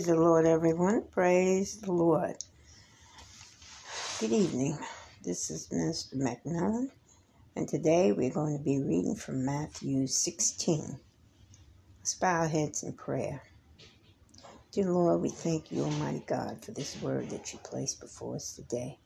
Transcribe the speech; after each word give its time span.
Praise 0.00 0.08
the 0.16 0.16
Lord, 0.16 0.46
everyone. 0.46 1.04
Praise 1.12 1.78
the 1.78 1.92
Lord. 1.92 2.34
Good 4.18 4.32
evening. 4.32 4.78
This 5.22 5.50
is 5.50 5.68
Minister 5.70 6.16
McMillan, 6.16 6.88
and 7.54 7.68
today 7.68 8.10
we're 8.10 8.32
going 8.32 8.56
to 8.56 8.64
be 8.64 8.78
reading 8.78 9.14
from 9.14 9.44
Matthew 9.44 10.06
16. 10.06 11.00
Let's 12.00 12.14
bow 12.14 12.40
our 12.40 12.48
heads 12.48 12.82
in 12.82 12.94
prayer. 12.94 13.42
Dear 14.72 14.90
Lord, 14.90 15.20
we 15.20 15.28
thank 15.28 15.70
you, 15.70 15.82
Almighty 15.82 16.24
God, 16.26 16.64
for 16.64 16.72
this 16.72 16.96
word 17.02 17.28
that 17.28 17.52
you 17.52 17.58
placed 17.62 18.00
before 18.00 18.36
us 18.36 18.54
today. 18.54 19.00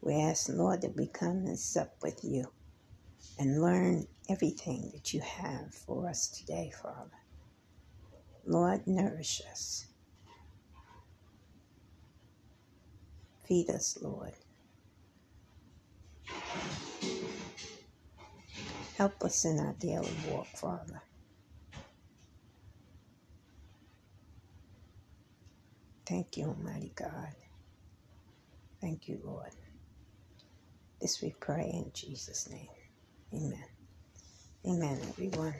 We 0.00 0.14
ask, 0.14 0.48
Lord, 0.48 0.80
that 0.80 0.96
we 0.96 1.08
come 1.08 1.44
and 1.44 1.58
sup 1.58 1.92
with 2.02 2.20
you 2.22 2.46
and 3.38 3.60
learn 3.60 4.06
everything 4.30 4.92
that 4.94 5.12
you 5.12 5.20
have 5.20 5.74
for 5.74 6.08
us 6.08 6.26
today, 6.26 6.72
Father. 6.82 7.10
Lord, 8.46 8.86
nourish 8.86 9.42
us. 9.52 9.88
Feed 13.48 13.70
us, 13.70 13.98
Lord. 14.02 14.34
Help 18.96 19.22
us 19.24 19.44
in 19.44 19.60
our 19.60 19.74
daily 19.74 20.16
walk, 20.28 20.48
Father. 20.48 21.02
Thank 26.08 26.36
you, 26.36 26.46
Almighty 26.46 26.92
God. 26.96 27.34
Thank 28.80 29.08
you, 29.08 29.20
Lord. 29.24 29.52
This 31.00 31.22
we 31.22 31.34
pray 31.40 31.70
in 31.72 31.92
Jesus' 31.94 32.48
name. 32.50 32.68
Amen. 33.34 33.64
Amen, 34.66 35.00
everyone. 35.08 35.56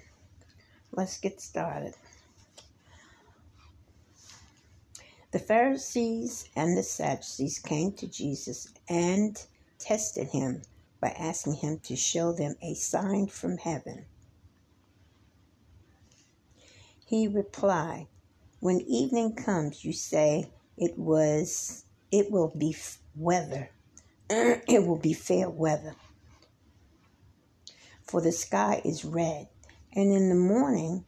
Let's 0.93 1.21
get 1.21 1.41
started. 1.41 1.95
The 5.31 5.39
Pharisees 5.39 6.49
and 6.57 6.75
the 6.75 6.83
Sadducees 6.83 7.59
came 7.59 7.93
to 7.93 8.07
Jesus 8.07 8.69
and 8.89 9.39
tested 9.79 10.29
him 10.29 10.63
by 11.01 11.11
asking 11.11 11.57
him 11.57 11.81
to 11.81 11.97
show 11.97 12.33
them 12.33 12.55
a 12.63 12.73
sign 12.73 13.27
from 13.27 13.59
heaven. 13.59 14.07
He 17.05 17.29
replied, 17.29 18.07
When 18.61 18.81
evening 18.81 19.35
comes, 19.35 19.85
you 19.85 19.93
say 19.93 20.51
it 20.79 20.99
was 20.99 21.85
it 22.11 22.31
will 22.31 22.55
be 22.57 22.75
weather. 23.15 23.69
it 24.31 24.87
will 24.87 24.99
be 24.99 25.13
fair 25.13 25.51
weather. 25.51 25.95
For 28.03 28.23
the 28.23 28.33
sky 28.33 28.81
is 28.83 29.05
red, 29.05 29.49
and 29.93 30.11
in 30.11 30.31
the 30.31 30.35
morning 30.35 31.05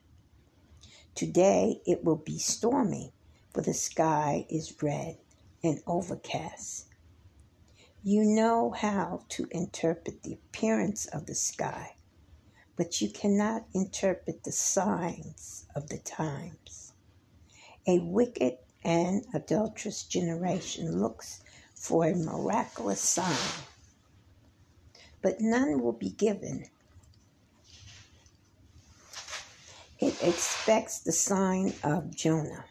today 1.14 1.80
it 1.86 2.04
will 2.04 2.16
be 2.16 2.38
stormy 2.38 3.14
for 3.52 3.60
the 3.62 3.74
sky 3.74 4.46
is 4.48 4.82
red 4.82 5.18
and 5.62 5.82
overcast. 5.86 6.86
You 8.02 8.24
know 8.24 8.70
how 8.70 9.24
to 9.30 9.46
interpret 9.50 10.22
the 10.22 10.34
appearance 10.34 11.06
of 11.06 11.26
the 11.26 11.34
sky, 11.34 11.96
but 12.76 13.00
you 13.00 13.10
cannot 13.10 13.66
interpret 13.74 14.44
the 14.44 14.52
signs 14.52 15.66
of 15.74 15.88
the 15.88 15.98
times. 15.98 16.92
A 17.86 17.98
wicked 17.98 18.58
and 18.84 19.26
adulterous 19.34 20.04
generation 20.04 21.00
looks 21.00 21.42
for 21.74 22.06
a 22.06 22.14
miraculous 22.14 23.00
sign, 23.00 23.66
but 25.20 25.40
none 25.40 25.82
will 25.82 25.92
be 25.92 26.10
given. 26.10 26.66
It 29.98 30.22
expects 30.22 31.00
the 31.00 31.12
sign 31.12 31.74
of 31.82 32.14
Jonah. 32.14 32.64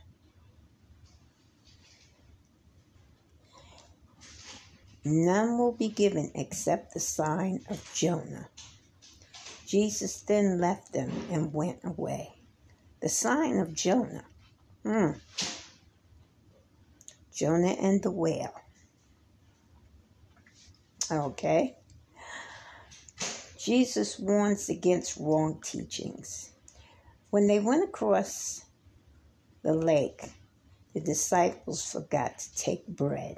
None 5.05 5.57
will 5.57 5.71
be 5.71 5.89
given 5.89 6.31
except 6.35 6.93
the 6.93 6.99
sign 6.99 7.61
of 7.69 7.83
Jonah. 7.93 8.49
Jesus 9.65 10.21
then 10.21 10.59
left 10.59 10.93
them 10.93 11.11
and 11.31 11.53
went 11.53 11.79
away. 11.83 12.33
The 13.01 13.09
sign 13.09 13.59
of 13.59 13.73
Jonah. 13.73 14.25
Hmm. 14.83 15.11
Jonah 17.33 17.75
and 17.79 18.03
the 18.03 18.11
whale. 18.11 18.53
Okay. 21.11 21.77
Jesus 23.57 24.19
warns 24.19 24.69
against 24.69 25.17
wrong 25.17 25.61
teachings. 25.63 26.51
When 27.29 27.47
they 27.47 27.59
went 27.59 27.83
across 27.83 28.65
the 29.63 29.73
lake, 29.73 30.23
the 30.93 30.99
disciples 30.99 31.89
forgot 31.91 32.39
to 32.39 32.55
take 32.55 32.87
bread. 32.87 33.37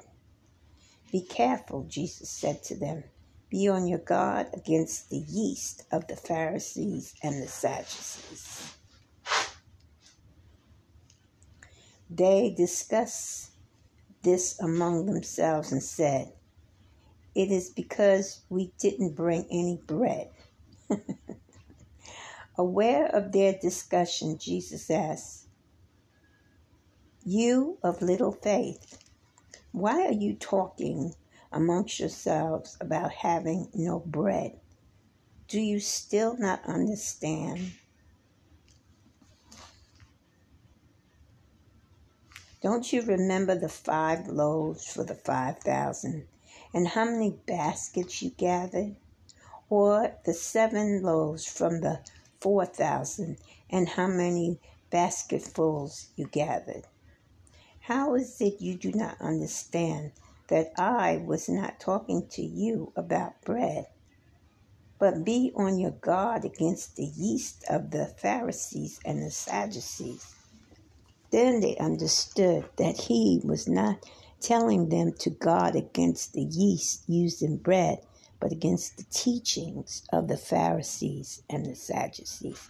Be 1.12 1.20
careful, 1.20 1.84
Jesus 1.84 2.30
said 2.30 2.62
to 2.64 2.74
them. 2.74 3.04
Be 3.50 3.68
on 3.68 3.86
your 3.86 3.98
guard 3.98 4.46
against 4.54 5.10
the 5.10 5.18
yeast 5.18 5.84
of 5.92 6.08
the 6.08 6.16
Pharisees 6.16 7.14
and 7.22 7.42
the 7.42 7.48
Sadducees. 7.48 8.72
They 12.08 12.54
discussed 12.56 13.50
this 14.22 14.58
among 14.58 15.04
themselves 15.04 15.70
and 15.70 15.82
said, 15.82 16.32
It 17.34 17.50
is 17.50 17.68
because 17.68 18.40
we 18.48 18.72
didn't 18.80 19.14
bring 19.14 19.46
any 19.50 19.82
bread. 19.86 20.30
Aware 22.56 23.06
of 23.08 23.32
their 23.32 23.52
discussion, 23.60 24.38
Jesus 24.38 24.90
asked, 24.90 25.46
You 27.22 27.76
of 27.82 28.00
little 28.00 28.32
faith, 28.32 29.01
why 29.72 30.04
are 30.04 30.12
you 30.12 30.34
talking 30.34 31.14
amongst 31.50 31.98
yourselves 31.98 32.76
about 32.78 33.10
having 33.10 33.68
no 33.72 34.00
bread? 34.00 34.60
Do 35.48 35.60
you 35.60 35.80
still 35.80 36.36
not 36.38 36.62
understand? 36.66 37.72
Don't 42.62 42.92
you 42.92 43.02
remember 43.02 43.54
the 43.54 43.70
five 43.70 44.28
loaves 44.28 44.86
for 44.92 45.04
the 45.04 45.14
five 45.14 45.58
thousand 45.60 46.28
and 46.74 46.88
how 46.88 47.06
many 47.06 47.30
baskets 47.46 48.22
you 48.22 48.30
gathered? 48.30 48.96
Or 49.70 50.16
the 50.26 50.34
seven 50.34 51.02
loaves 51.02 51.46
from 51.46 51.80
the 51.80 52.00
four 52.40 52.66
thousand 52.66 53.38
and 53.70 53.88
how 53.88 54.06
many 54.06 54.60
basketfuls 54.90 56.08
you 56.14 56.26
gathered? 56.26 56.84
How 57.86 58.14
is 58.14 58.40
it 58.40 58.60
you 58.60 58.76
do 58.76 58.92
not 58.92 59.20
understand 59.20 60.12
that 60.46 60.72
I 60.78 61.16
was 61.16 61.48
not 61.48 61.80
talking 61.80 62.28
to 62.28 62.40
you 62.40 62.92
about 62.94 63.42
bread? 63.42 63.86
But 65.00 65.24
be 65.24 65.50
on 65.56 65.80
your 65.80 65.90
guard 65.90 66.44
against 66.44 66.94
the 66.94 67.04
yeast 67.04 67.64
of 67.68 67.90
the 67.90 68.06
Pharisees 68.06 69.00
and 69.04 69.20
the 69.20 69.32
Sadducees. 69.32 70.32
Then 71.32 71.58
they 71.58 71.76
understood 71.76 72.66
that 72.76 72.96
he 73.00 73.40
was 73.42 73.66
not 73.66 74.08
telling 74.40 74.88
them 74.88 75.12
to 75.18 75.30
guard 75.30 75.74
against 75.74 76.34
the 76.34 76.44
yeast 76.44 77.02
used 77.08 77.42
in 77.42 77.56
bread, 77.56 77.98
but 78.38 78.52
against 78.52 78.96
the 78.96 79.06
teachings 79.10 80.04
of 80.12 80.28
the 80.28 80.36
Pharisees 80.36 81.42
and 81.50 81.66
the 81.66 81.74
Sadducees. 81.74 82.68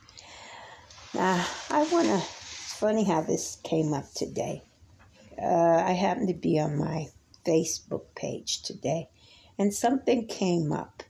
Now, 1.13 1.47
I 1.69 1.83
want 1.93 2.07
to, 2.07 2.15
it's 2.15 2.73
funny 2.73 3.05
how 3.05 3.21
this 3.21 3.59
came 3.63 3.93
up 3.93 4.11
today 4.15 4.63
uh, 5.43 5.83
I 5.87 5.93
happened 5.93 6.29
to 6.29 6.35
be 6.35 6.59
on 6.59 6.77
my 6.77 7.09
Facebook 7.45 8.05
page 8.15 8.63
today, 8.63 9.09
and 9.59 9.75
something 9.75 10.27
came 10.27 10.73
up 10.73 11.03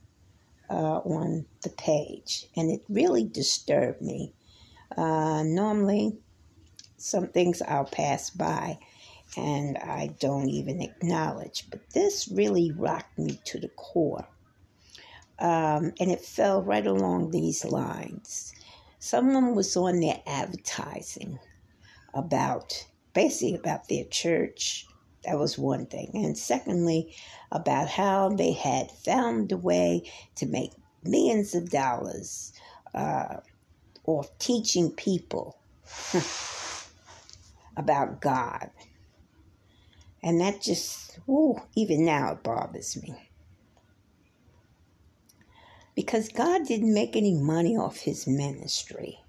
uh, 0.69 0.99
on 0.99 1.45
the 1.61 1.69
page, 1.69 2.47
and 2.55 2.71
it 2.71 2.81
really 2.89 3.25
disturbed 3.25 4.01
me. 4.01 4.33
Uh, 4.97 5.43
normally, 5.43 6.17
some 6.97 7.27
things 7.27 7.61
I'll 7.61 7.85
pass 7.85 8.29
by 8.29 8.79
and 9.35 9.77
I 9.77 10.15
don't 10.19 10.49
even 10.49 10.81
acknowledge, 10.81 11.69
but 11.69 11.89
this 11.91 12.29
really 12.31 12.71
rocked 12.71 13.17
me 13.17 13.39
to 13.45 13.59
the 13.59 13.69
core. 13.69 14.27
Um, 15.39 15.93
and 15.99 16.11
it 16.11 16.21
fell 16.21 16.61
right 16.61 16.85
along 16.85 17.31
these 17.31 17.65
lines. 17.65 18.53
Someone 18.99 19.55
was 19.55 19.75
on 19.75 19.99
their 19.99 20.21
advertising 20.25 21.39
about 22.13 22.85
basically 23.13 23.55
about 23.55 23.87
their 23.87 24.05
church. 24.05 24.87
That 25.25 25.39
was 25.39 25.57
one 25.57 25.85
thing. 25.85 26.11
And 26.13 26.37
secondly, 26.37 27.15
about 27.51 27.87
how 27.87 28.29
they 28.29 28.51
had 28.51 28.91
found 28.91 29.51
a 29.51 29.57
way 29.57 30.11
to 30.35 30.45
make 30.45 30.71
millions 31.03 31.55
of 31.55 31.69
dollars 31.69 32.53
uh, 32.93 33.37
off 34.05 34.37
teaching 34.39 34.91
people 34.91 35.57
about 37.77 38.21
God. 38.21 38.69
And 40.21 40.39
that 40.41 40.61
just, 40.61 41.19
ooh, 41.27 41.61
even 41.75 42.05
now 42.05 42.33
it 42.33 42.43
bothers 42.43 43.01
me. 43.01 43.29
Because 45.95 46.29
God 46.29 46.65
didn't 46.65 46.93
make 46.93 47.15
any 47.15 47.33
money 47.33 47.77
off 47.77 47.97
his 47.97 48.25
ministry. 48.25 49.19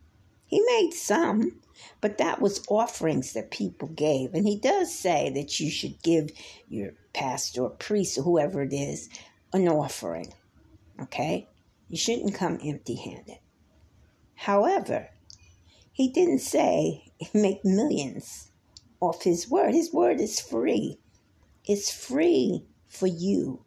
He 0.46 0.60
made 0.60 0.92
some, 0.92 1.60
But 2.00 2.18
that 2.18 2.40
was 2.40 2.64
offerings 2.68 3.32
that 3.32 3.50
people 3.50 3.88
gave. 3.88 4.34
And 4.34 4.46
he 4.46 4.58
does 4.58 4.94
say 4.94 5.30
that 5.34 5.60
you 5.60 5.70
should 5.70 6.02
give 6.02 6.30
your 6.68 6.92
pastor 7.12 7.62
or 7.62 7.70
priest 7.70 8.18
or 8.18 8.22
whoever 8.22 8.62
it 8.62 8.72
is 8.72 9.08
an 9.52 9.68
offering. 9.68 10.32
Okay? 11.00 11.48
You 11.88 11.96
shouldn't 11.96 12.34
come 12.34 12.58
empty 12.62 12.94
handed. 12.96 13.38
However, 14.34 15.08
he 15.92 16.08
didn't 16.08 16.40
say 16.40 17.12
make 17.34 17.64
millions 17.64 18.50
off 19.00 19.22
his 19.22 19.48
word. 19.48 19.74
His 19.74 19.92
word 19.92 20.20
is 20.20 20.40
free. 20.40 20.98
It's 21.64 21.90
free 21.90 22.64
for 22.88 23.06
you. 23.06 23.64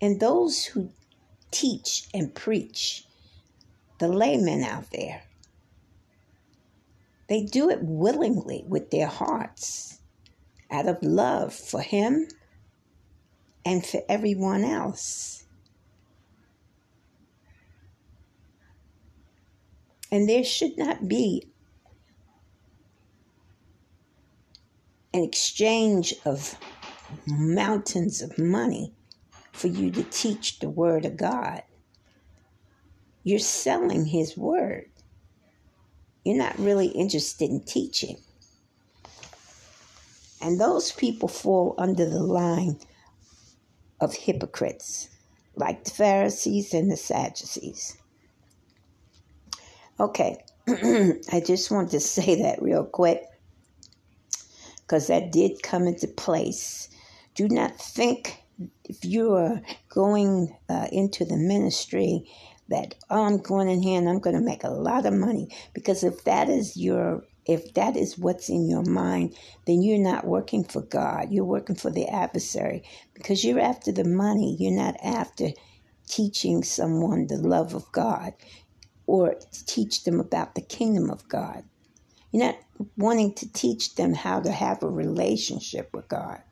And 0.00 0.20
those 0.20 0.64
who 0.64 0.90
teach 1.50 2.08
and 2.12 2.34
preach, 2.34 3.04
the 3.98 4.08
laymen 4.08 4.62
out 4.62 4.90
there, 4.92 5.22
they 7.28 7.42
do 7.42 7.70
it 7.70 7.80
willingly 7.82 8.64
with 8.66 8.90
their 8.90 9.06
hearts 9.06 10.00
out 10.70 10.86
of 10.86 11.02
love 11.02 11.52
for 11.52 11.80
him 11.80 12.28
and 13.64 13.84
for 13.84 14.00
everyone 14.08 14.64
else. 14.64 15.44
And 20.10 20.28
there 20.28 20.44
should 20.44 20.78
not 20.78 21.08
be 21.08 21.48
an 25.12 25.24
exchange 25.24 26.14
of 26.24 26.56
mountains 27.26 28.22
of 28.22 28.38
money 28.38 28.92
for 29.52 29.68
you 29.68 29.90
to 29.90 30.02
teach 30.04 30.58
the 30.58 30.68
Word 30.68 31.04
of 31.04 31.16
God. 31.16 31.62
You're 33.24 33.38
selling 33.38 34.04
His 34.04 34.36
Word. 34.36 34.90
You're 36.26 36.36
not 36.36 36.58
really 36.58 36.88
interested 36.88 37.50
in 37.50 37.60
teaching. 37.60 38.16
And 40.42 40.60
those 40.60 40.90
people 40.90 41.28
fall 41.28 41.76
under 41.78 42.04
the 42.04 42.18
line 42.18 42.80
of 44.00 44.12
hypocrites, 44.12 45.08
like 45.54 45.84
the 45.84 45.92
Pharisees 45.92 46.74
and 46.74 46.90
the 46.90 46.96
Sadducees. 46.96 47.96
Okay, 50.00 50.44
I 50.68 51.40
just 51.46 51.70
want 51.70 51.92
to 51.92 52.00
say 52.00 52.42
that 52.42 52.60
real 52.60 52.84
quick 52.84 53.22
because 54.80 55.06
that 55.06 55.30
did 55.30 55.62
come 55.62 55.86
into 55.86 56.08
place. 56.08 56.88
Do 57.36 57.48
not 57.48 57.78
think 57.78 58.42
if 58.82 59.04
you 59.04 59.32
are 59.34 59.62
going 59.90 60.56
uh, 60.68 60.88
into 60.90 61.24
the 61.24 61.36
ministry 61.36 62.28
that 62.68 62.94
oh, 63.10 63.24
I'm 63.24 63.38
going 63.38 63.68
in 63.68 63.82
here 63.82 63.98
and 63.98 64.08
I'm 64.08 64.20
going 64.20 64.36
to 64.36 64.42
make 64.42 64.64
a 64.64 64.70
lot 64.70 65.06
of 65.06 65.14
money 65.14 65.48
because 65.74 66.02
if 66.04 66.24
that 66.24 66.48
is 66.48 66.76
your 66.76 67.24
if 67.46 67.74
that 67.74 67.96
is 67.96 68.18
what's 68.18 68.48
in 68.48 68.68
your 68.68 68.82
mind, 68.82 69.36
then 69.66 69.80
you're 69.80 70.02
not 70.02 70.26
working 70.26 70.64
for 70.64 70.82
God. 70.82 71.28
You're 71.30 71.44
working 71.44 71.76
for 71.76 71.90
the 71.90 72.08
adversary 72.08 72.82
because 73.14 73.44
you're 73.44 73.60
after 73.60 73.92
the 73.92 74.04
money. 74.04 74.56
You're 74.58 74.72
not 74.72 74.96
after 75.02 75.50
teaching 76.08 76.64
someone 76.64 77.28
the 77.28 77.36
love 77.36 77.74
of 77.74 77.90
God 77.92 78.34
or 79.06 79.36
teach 79.66 80.04
them 80.04 80.18
about 80.18 80.56
the 80.56 80.60
kingdom 80.60 81.10
of 81.10 81.28
God. 81.28 81.62
You're 82.32 82.46
not 82.46 82.58
wanting 82.96 83.34
to 83.34 83.52
teach 83.52 83.94
them 83.94 84.12
how 84.12 84.40
to 84.40 84.50
have 84.50 84.82
a 84.82 84.88
relationship 84.88 85.90
with 85.92 86.08
God. 86.08 86.42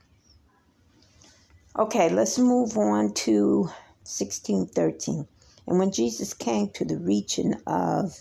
Okay, 1.77 2.09
let's 2.09 2.39
move 2.39 2.79
on 2.79 3.13
to 3.15 3.63
1613. 4.05 5.27
And 5.67 5.79
when 5.79 5.91
Jesus 5.93 6.35
came 6.35 6.71
to 6.71 6.85
the 6.85 6.99
region 6.99 7.63
of 7.67 8.19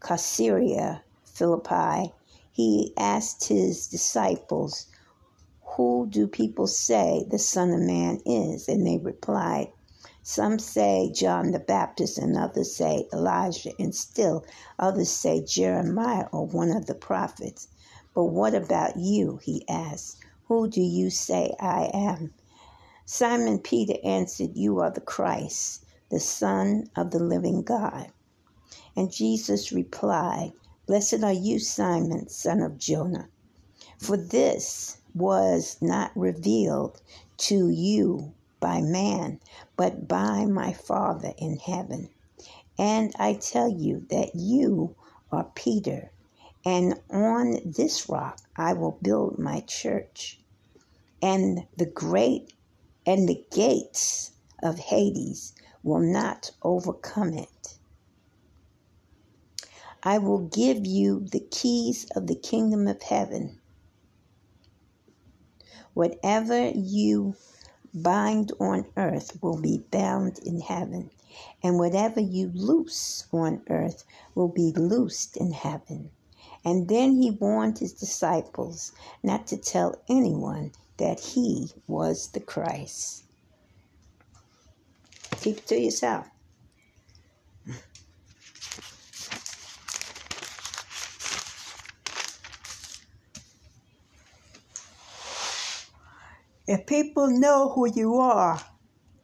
Caesarea 0.00 1.02
Philippi, 1.24 2.12
he 2.50 2.92
asked 2.96 3.48
his 3.48 3.86
disciples, 3.86 4.86
Who 5.76 6.06
do 6.08 6.26
people 6.26 6.66
say 6.66 7.24
the 7.30 7.38
Son 7.38 7.70
of 7.70 7.80
Man 7.80 8.20
is? 8.26 8.68
And 8.68 8.86
they 8.86 8.98
replied, 8.98 9.72
some 10.24 10.60
say 10.60 11.10
John 11.12 11.50
the 11.50 11.58
Baptist, 11.58 12.16
and 12.16 12.36
others 12.36 12.76
say 12.76 13.08
Elijah, 13.12 13.72
and 13.76 13.92
still 13.92 14.44
others 14.78 15.10
say 15.10 15.42
Jeremiah 15.42 16.28
or 16.30 16.46
one 16.46 16.70
of 16.70 16.86
the 16.86 16.94
prophets. 16.94 17.66
But 18.14 18.26
what 18.26 18.54
about 18.54 18.96
you? 18.96 19.40
He 19.42 19.64
asked. 19.68 20.18
Who 20.46 20.68
do 20.68 20.80
you 20.80 21.10
say 21.10 21.52
I 21.58 21.90
am? 21.92 22.34
Simon 23.04 23.58
Peter 23.58 23.94
answered, 24.04 24.50
You 24.54 24.78
are 24.78 24.92
the 24.92 25.00
Christ, 25.00 25.81
the 26.12 26.20
Son 26.20 26.90
of 26.94 27.10
the 27.10 27.18
living 27.18 27.62
God. 27.62 28.12
And 28.94 29.10
Jesus 29.10 29.72
replied, 29.72 30.52
Blessed 30.86 31.24
are 31.24 31.32
you, 31.32 31.58
Simon, 31.58 32.28
son 32.28 32.60
of 32.60 32.76
Jonah, 32.76 33.30
for 33.98 34.18
this 34.18 34.98
was 35.14 35.78
not 35.80 36.12
revealed 36.14 37.00
to 37.38 37.70
you 37.70 38.34
by 38.60 38.82
man, 38.82 39.40
but 39.78 40.06
by 40.06 40.44
my 40.44 40.74
Father 40.74 41.32
in 41.38 41.56
heaven. 41.56 42.10
And 42.78 43.14
I 43.18 43.32
tell 43.32 43.70
you 43.70 44.06
that 44.10 44.34
you 44.34 44.94
are 45.30 45.50
Peter, 45.54 46.12
and 46.62 47.00
on 47.10 47.58
this 47.64 48.10
rock 48.10 48.38
I 48.54 48.74
will 48.74 48.98
build 49.00 49.38
my 49.38 49.60
church. 49.60 50.38
And 51.22 51.66
the 51.78 51.86
great 51.86 52.52
and 53.06 53.26
the 53.26 53.42
gates 53.50 54.32
of 54.62 54.78
Hades 54.78 55.54
will 55.82 56.00
not 56.00 56.50
overcome 56.62 57.34
it. 57.34 57.78
I 60.02 60.18
will 60.18 60.48
give 60.48 60.86
you 60.86 61.20
the 61.20 61.40
keys 61.50 62.06
of 62.16 62.26
the 62.26 62.34
kingdom 62.34 62.88
of 62.88 63.02
heaven. 63.02 63.60
Whatever 65.94 66.70
you 66.70 67.36
bind 67.94 68.52
on 68.58 68.86
earth 68.96 69.38
will 69.42 69.60
be 69.60 69.84
bound 69.90 70.38
in 70.38 70.60
heaven, 70.60 71.10
and 71.62 71.78
whatever 71.78 72.20
you 72.20 72.50
loose 72.54 73.26
on 73.32 73.62
earth 73.68 74.04
will 74.34 74.48
be 74.48 74.72
loosed 74.72 75.36
in 75.36 75.52
heaven. 75.52 76.10
And 76.64 76.88
then 76.88 77.16
he 77.20 77.30
warned 77.30 77.78
his 77.78 77.92
disciples 77.92 78.92
not 79.22 79.46
to 79.48 79.56
tell 79.56 79.94
anyone 80.08 80.72
that 80.98 81.20
he 81.20 81.72
was 81.86 82.28
the 82.28 82.40
Christ. 82.40 83.21
Keep 85.42 85.58
it 85.58 85.66
to 85.66 85.80
yourself. 85.80 86.28
If 96.68 96.86
people 96.86 97.26
know 97.28 97.70
who 97.70 97.92
you 97.92 98.18
are 98.18 98.60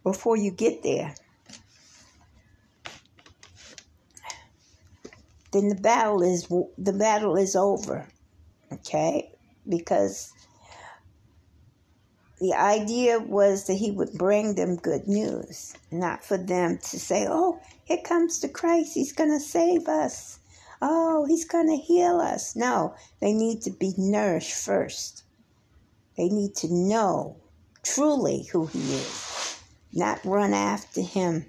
before 0.02 0.36
you 0.36 0.50
get 0.50 0.82
there, 0.82 1.14
then 5.52 5.68
the 5.68 5.76
battle 5.76 6.22
is 6.22 6.48
the 6.48 6.92
battle 6.92 7.36
is 7.36 7.54
over. 7.54 8.08
Okay? 8.72 9.30
Because 9.68 10.32
the 12.40 12.54
idea 12.54 13.18
was 13.18 13.66
that 13.66 13.74
he 13.74 13.90
would 13.90 14.12
bring 14.12 14.54
them 14.54 14.76
good 14.76 15.08
news, 15.08 15.74
not 15.90 16.24
for 16.24 16.36
them 16.36 16.78
to 16.78 16.98
say, 16.98 17.26
"Oh, 17.28 17.60
here 17.84 18.02
comes 18.04 18.40
the 18.40 18.48
Christ. 18.48 18.94
He's 18.94 19.12
going 19.12 19.30
to 19.30 19.40
save 19.40 19.88
us. 19.88 20.38
Oh, 20.80 21.24
he's 21.26 21.44
going 21.44 21.68
to 21.68 21.76
heal 21.76 22.20
us." 22.20 22.54
No, 22.54 22.94
they 23.20 23.32
need 23.32 23.62
to 23.62 23.70
be 23.70 23.94
nourished 23.96 24.54
first. 24.54 25.24
They 26.16 26.28
need 26.28 26.54
to 26.56 26.72
know 26.72 27.36
truly 27.82 28.44
who 28.52 28.66
he 28.66 28.94
is, 28.94 29.60
not 29.92 30.24
run 30.24 30.52
after 30.54 31.00
him 31.00 31.46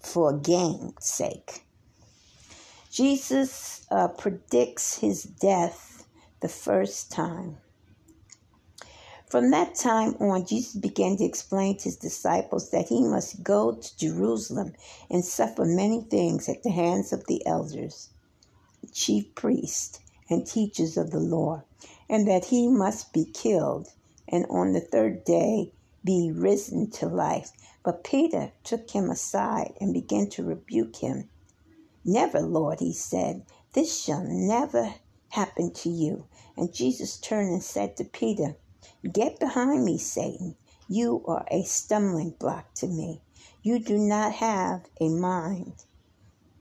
for 0.00 0.32
gain's 0.32 1.04
sake. 1.04 1.64
Jesus 2.90 3.86
uh, 3.90 4.08
predicts 4.08 4.98
his 4.98 5.22
death 5.22 6.06
the 6.40 6.48
first 6.48 7.10
time. 7.10 7.56
From 9.32 9.50
that 9.52 9.74
time 9.74 10.14
on, 10.20 10.44
Jesus 10.44 10.74
began 10.74 11.16
to 11.16 11.24
explain 11.24 11.78
to 11.78 11.84
his 11.84 11.96
disciples 11.96 12.68
that 12.68 12.88
he 12.88 13.02
must 13.02 13.42
go 13.42 13.72
to 13.72 13.96
Jerusalem 13.96 14.74
and 15.08 15.24
suffer 15.24 15.64
many 15.64 16.02
things 16.02 16.50
at 16.50 16.62
the 16.62 16.70
hands 16.70 17.14
of 17.14 17.26
the 17.26 17.40
elders, 17.46 18.10
chief 18.92 19.34
priests, 19.34 20.00
and 20.28 20.46
teachers 20.46 20.98
of 20.98 21.12
the 21.12 21.18
law, 21.18 21.62
and 22.10 22.28
that 22.28 22.44
he 22.44 22.68
must 22.68 23.14
be 23.14 23.24
killed, 23.24 23.88
and 24.28 24.44
on 24.50 24.74
the 24.74 24.82
third 24.82 25.24
day 25.24 25.72
be 26.04 26.30
risen 26.30 26.90
to 26.90 27.06
life. 27.06 27.52
But 27.82 28.04
Peter 28.04 28.52
took 28.64 28.90
him 28.90 29.08
aside 29.08 29.72
and 29.80 29.94
began 29.94 30.28
to 30.32 30.44
rebuke 30.44 30.96
him. 30.96 31.30
Never, 32.04 32.42
Lord, 32.42 32.80
he 32.80 32.92
said, 32.92 33.46
this 33.72 33.98
shall 33.98 34.24
never 34.28 34.92
happen 35.30 35.72
to 35.72 35.88
you. 35.88 36.26
And 36.54 36.74
Jesus 36.74 37.16
turned 37.16 37.50
and 37.50 37.62
said 37.62 37.96
to 37.96 38.04
Peter, 38.04 38.56
Get 39.10 39.40
behind 39.40 39.84
me, 39.84 39.98
Satan. 39.98 40.56
You 40.88 41.24
are 41.26 41.46
a 41.50 41.62
stumbling 41.64 42.34
block 42.38 42.74
to 42.76 42.86
me. 42.88 43.22
You 43.62 43.78
do 43.80 43.98
not 43.98 44.34
have 44.34 44.82
a 45.00 45.08
mind 45.08 45.74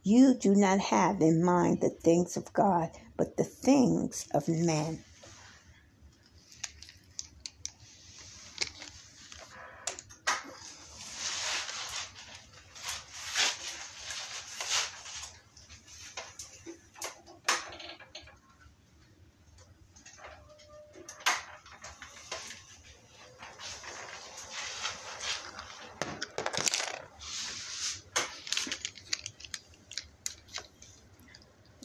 You 0.03 0.33
do 0.33 0.55
not 0.55 0.79
have 0.79 1.21
in 1.21 1.45
mind 1.45 1.81
the 1.81 1.91
things 1.91 2.37
of 2.37 2.53
God, 2.53 2.89
but 3.17 3.37
the 3.37 3.43
things 3.43 4.27
of 4.33 4.49
men. 4.49 5.05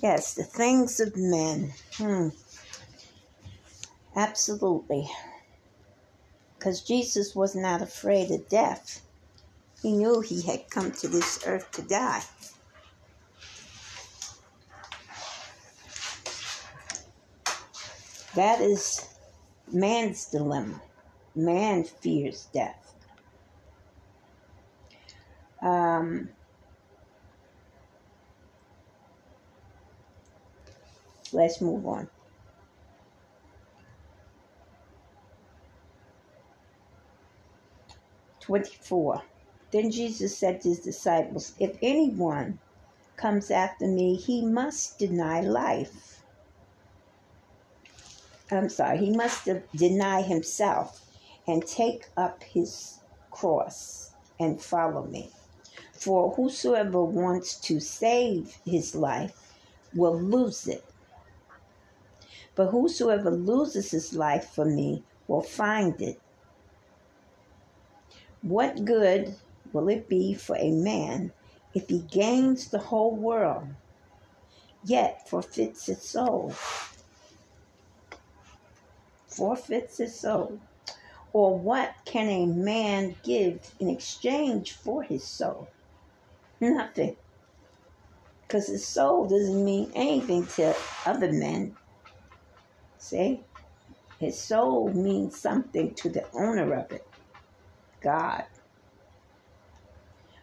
Yes, 0.02 0.25
the 0.36 0.44
things 0.44 1.00
of 1.00 1.16
men. 1.16 1.72
Hmm. 1.96 2.28
Absolutely. 4.14 5.08
Because 6.58 6.82
Jesus 6.82 7.34
was 7.34 7.54
not 7.54 7.82
afraid 7.82 8.30
of 8.30 8.48
death. 8.48 9.02
He 9.82 9.92
knew 9.92 10.20
he 10.20 10.42
had 10.42 10.70
come 10.70 10.92
to 10.92 11.08
this 11.08 11.40
earth 11.46 11.70
to 11.72 11.82
die. 11.82 12.22
That 18.34 18.60
is 18.60 19.06
man's 19.72 20.26
dilemma. 20.26 20.82
Man 21.34 21.84
fears 21.84 22.48
death. 22.52 22.94
Um, 25.62 26.30
Let's 31.32 31.60
move 31.60 31.86
on. 31.86 32.08
Twenty-four. 38.40 39.22
Then 39.72 39.90
Jesus 39.90 40.38
said 40.38 40.60
to 40.62 40.68
his 40.70 40.80
disciples, 40.80 41.54
If 41.58 41.76
anyone 41.82 42.60
comes 43.16 43.50
after 43.50 43.86
me, 43.88 44.16
he 44.16 44.44
must 44.46 44.98
deny 44.98 45.40
life. 45.40 46.22
I'm 48.50 48.68
sorry, 48.68 48.98
he 48.98 49.10
must 49.10 49.48
deny 49.74 50.22
himself 50.22 51.04
and 51.48 51.66
take 51.66 52.06
up 52.16 52.42
his 52.44 53.00
cross 53.32 54.14
and 54.40 54.62
follow 54.62 55.06
me. 55.06 55.32
For 56.00 56.32
whosoever 56.34 57.04
wants 57.04 57.60
to 57.62 57.80
save 57.80 58.56
his 58.64 58.94
life 58.94 59.54
will 59.94 60.20
lose 60.20 60.68
it, 60.68 60.85
but 62.56 62.68
whosoever 62.68 63.30
loses 63.30 63.90
his 63.90 64.14
life 64.14 64.48
for 64.48 64.64
me 64.64 65.04
will 65.28 65.42
find 65.42 66.00
it. 66.00 66.18
What 68.42 68.84
good 68.84 69.36
will 69.72 69.88
it 69.88 70.08
be 70.08 70.34
for 70.34 70.56
a 70.56 70.70
man 70.72 71.32
if 71.74 71.88
he 71.88 72.00
gains 72.00 72.70
the 72.70 72.78
whole 72.78 73.14
world, 73.14 73.68
yet 74.82 75.28
forfeits 75.28 75.86
his 75.86 76.02
soul? 76.02 76.54
Forfeits 79.28 79.98
his 79.98 80.18
soul. 80.18 80.60
Or 81.34 81.58
what 81.58 81.94
can 82.06 82.28
a 82.28 82.46
man 82.46 83.16
give 83.22 83.74
in 83.78 83.90
exchange 83.90 84.72
for 84.72 85.02
his 85.02 85.26
soul? 85.26 85.68
Nothing. 86.60 87.16
Because 88.42 88.68
his 88.68 88.86
soul 88.86 89.28
doesn't 89.28 89.64
mean 89.64 89.92
anything 89.94 90.46
to 90.46 90.74
other 91.04 91.30
men. 91.32 91.76
See? 93.08 93.44
His 94.18 94.36
soul 94.36 94.92
means 94.92 95.38
something 95.38 95.94
to 95.94 96.08
the 96.08 96.28
owner 96.32 96.74
of 96.74 96.90
it 96.90 97.06
God. 98.00 98.46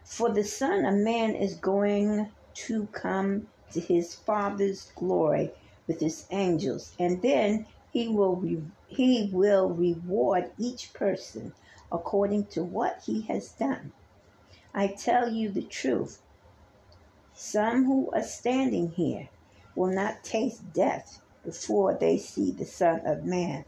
For 0.05 0.29
the 0.29 0.45
Son 0.45 0.85
of 0.85 0.95
Man 0.95 1.35
is 1.35 1.55
going 1.55 2.31
to 2.67 2.87
come 2.87 3.49
to 3.73 3.81
his 3.81 4.15
Father's 4.15 4.93
glory 4.95 5.51
with 5.87 5.99
his 5.99 6.25
angels, 6.31 6.93
and 6.97 7.21
then 7.21 7.65
he 7.91 8.07
will 8.07 8.37
re- 8.37 8.71
he 8.87 9.29
will 9.33 9.69
reward 9.69 10.53
each 10.57 10.93
person 10.93 11.53
according 11.91 12.45
to 12.55 12.63
what 12.63 13.03
he 13.05 13.23
has 13.23 13.51
done. 13.51 13.91
I 14.73 14.87
tell 14.87 15.29
you 15.29 15.49
the 15.49 15.63
truth. 15.63 16.21
Some 17.35 17.83
who 17.83 18.09
are 18.11 18.23
standing 18.23 18.91
here 18.91 19.27
will 19.75 19.93
not 19.93 20.23
taste 20.23 20.71
death 20.71 21.22
before 21.43 21.97
they 21.99 22.17
see 22.17 22.51
the 22.51 22.65
Son 22.65 23.01
of 23.05 23.23
Man. 23.23 23.65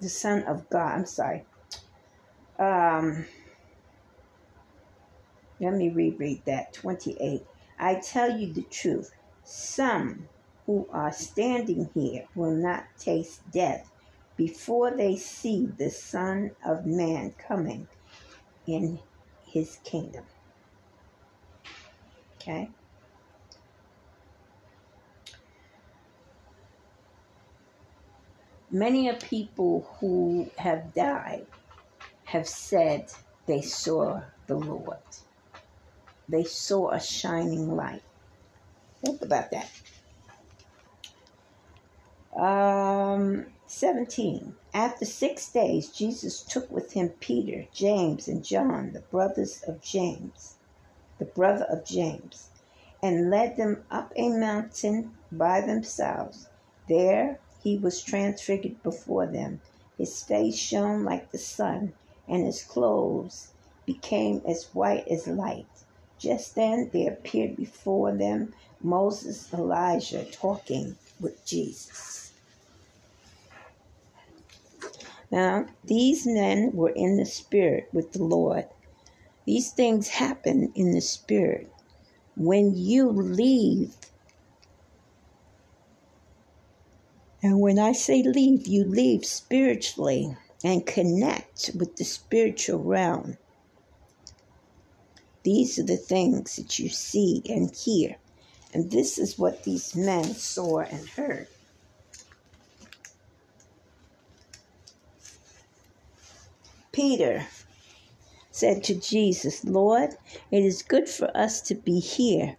The 0.00 0.08
Son 0.08 0.42
of 0.44 0.68
God, 0.68 0.98
I'm 0.98 1.06
sorry. 1.06 1.44
Um, 2.58 3.26
let 5.60 5.74
me 5.74 5.90
reread 5.90 6.42
that. 6.46 6.74
28. 6.74 7.42
I 7.78 7.94
tell 8.00 8.36
you 8.36 8.52
the 8.52 8.64
truth. 8.64 9.10
Some 9.44 10.28
who 10.66 10.88
are 10.92 11.12
standing 11.12 11.90
here 11.94 12.24
will 12.34 12.54
not 12.54 12.84
taste 12.98 13.50
death 13.50 13.90
before 14.36 14.96
they 14.96 15.16
see 15.16 15.68
the 15.78 15.90
Son 15.90 16.52
of 16.64 16.86
Man 16.86 17.34
coming 17.46 17.88
in 18.66 19.00
his 19.44 19.78
kingdom. 19.84 20.24
Okay? 22.40 22.70
Many 28.72 29.10
of 29.10 29.20
people 29.20 29.98
who 30.00 30.52
have 30.58 30.94
died 30.94 31.48
have 32.24 32.48
said 32.48 33.10
they 33.46 33.62
saw 33.62 34.22
the 34.48 34.56
Lord. 34.56 34.98
They 36.28 36.44
saw 36.44 36.90
a 36.92 37.00
shining 37.00 37.76
light. 37.76 38.04
Think 39.04 39.22
about 39.22 39.50
that. 39.52 39.70
Um, 42.36 43.54
17. 43.66 44.56
After 44.74 45.04
six 45.04 45.52
days, 45.52 45.90
Jesus 45.90 46.42
took 46.42 46.70
with 46.70 46.94
him 46.94 47.10
Peter, 47.20 47.66
James, 47.74 48.28
and 48.28 48.44
John, 48.44 48.92
the 48.94 49.02
brothers 49.02 49.62
of 49.68 49.82
James, 49.82 50.56
the 51.18 51.26
brother 51.26 51.66
of 51.66 51.86
James, 51.86 52.50
and 53.02 53.30
led 53.30 53.58
them 53.58 53.84
up 53.90 54.12
a 54.16 54.30
mountain 54.30 55.16
by 55.32 55.60
themselves. 55.62 56.48
There 56.88 57.41
he 57.62 57.78
was 57.78 58.02
transfigured 58.02 58.82
before 58.82 59.26
them. 59.26 59.60
His 59.96 60.22
face 60.22 60.56
shone 60.56 61.04
like 61.04 61.30
the 61.30 61.38
sun, 61.38 61.94
and 62.28 62.44
his 62.44 62.62
clothes 62.64 63.52
became 63.86 64.42
as 64.46 64.68
white 64.72 65.06
as 65.08 65.26
light. 65.26 65.66
Just 66.18 66.54
then 66.54 66.90
there 66.92 67.12
appeared 67.12 67.56
before 67.56 68.12
them 68.12 68.54
Moses, 68.80 69.52
Elijah, 69.52 70.24
talking 70.24 70.96
with 71.20 71.44
Jesus. 71.46 72.32
Now, 75.30 75.66
these 75.84 76.26
men 76.26 76.72
were 76.74 76.92
in 76.94 77.16
the 77.16 77.26
Spirit 77.26 77.88
with 77.92 78.12
the 78.12 78.22
Lord. 78.22 78.66
These 79.46 79.72
things 79.72 80.08
happen 80.08 80.72
in 80.74 80.92
the 80.92 81.00
Spirit. 81.00 81.72
When 82.36 82.74
you 82.76 83.10
leave 83.10 83.96
And 87.42 87.60
when 87.60 87.78
I 87.78 87.92
say 87.92 88.22
leave, 88.22 88.68
you 88.68 88.84
leave 88.84 89.24
spiritually 89.24 90.36
and 90.62 90.86
connect 90.86 91.70
with 91.74 91.96
the 91.96 92.04
spiritual 92.04 92.78
realm. 92.78 93.36
These 95.42 95.76
are 95.80 95.84
the 95.84 95.96
things 95.96 96.54
that 96.54 96.78
you 96.78 96.88
see 96.88 97.42
and 97.48 97.74
hear. 97.74 98.16
And 98.72 98.92
this 98.92 99.18
is 99.18 99.38
what 99.38 99.64
these 99.64 99.96
men 99.96 100.24
saw 100.34 100.80
and 100.80 101.08
heard. 101.08 101.48
Peter 106.92 107.48
said 108.52 108.84
to 108.84 108.94
Jesus, 108.94 109.64
Lord, 109.64 110.10
it 110.52 110.64
is 110.64 110.82
good 110.82 111.08
for 111.08 111.36
us 111.36 111.60
to 111.62 111.74
be 111.74 111.98
here. 111.98 112.56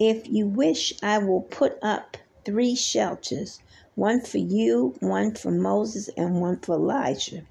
If 0.00 0.26
you 0.26 0.48
wish, 0.48 0.92
I 1.02 1.18
will 1.18 1.42
put 1.42 1.78
up 1.82 2.16
three 2.44 2.74
shelters 2.74 3.60
one 3.98 4.20
for 4.20 4.38
you, 4.38 4.94
one 5.00 5.34
for 5.34 5.50
Moses, 5.50 6.08
and 6.16 6.40
one 6.40 6.56
for 6.60 6.76
Elijah. 6.76 7.42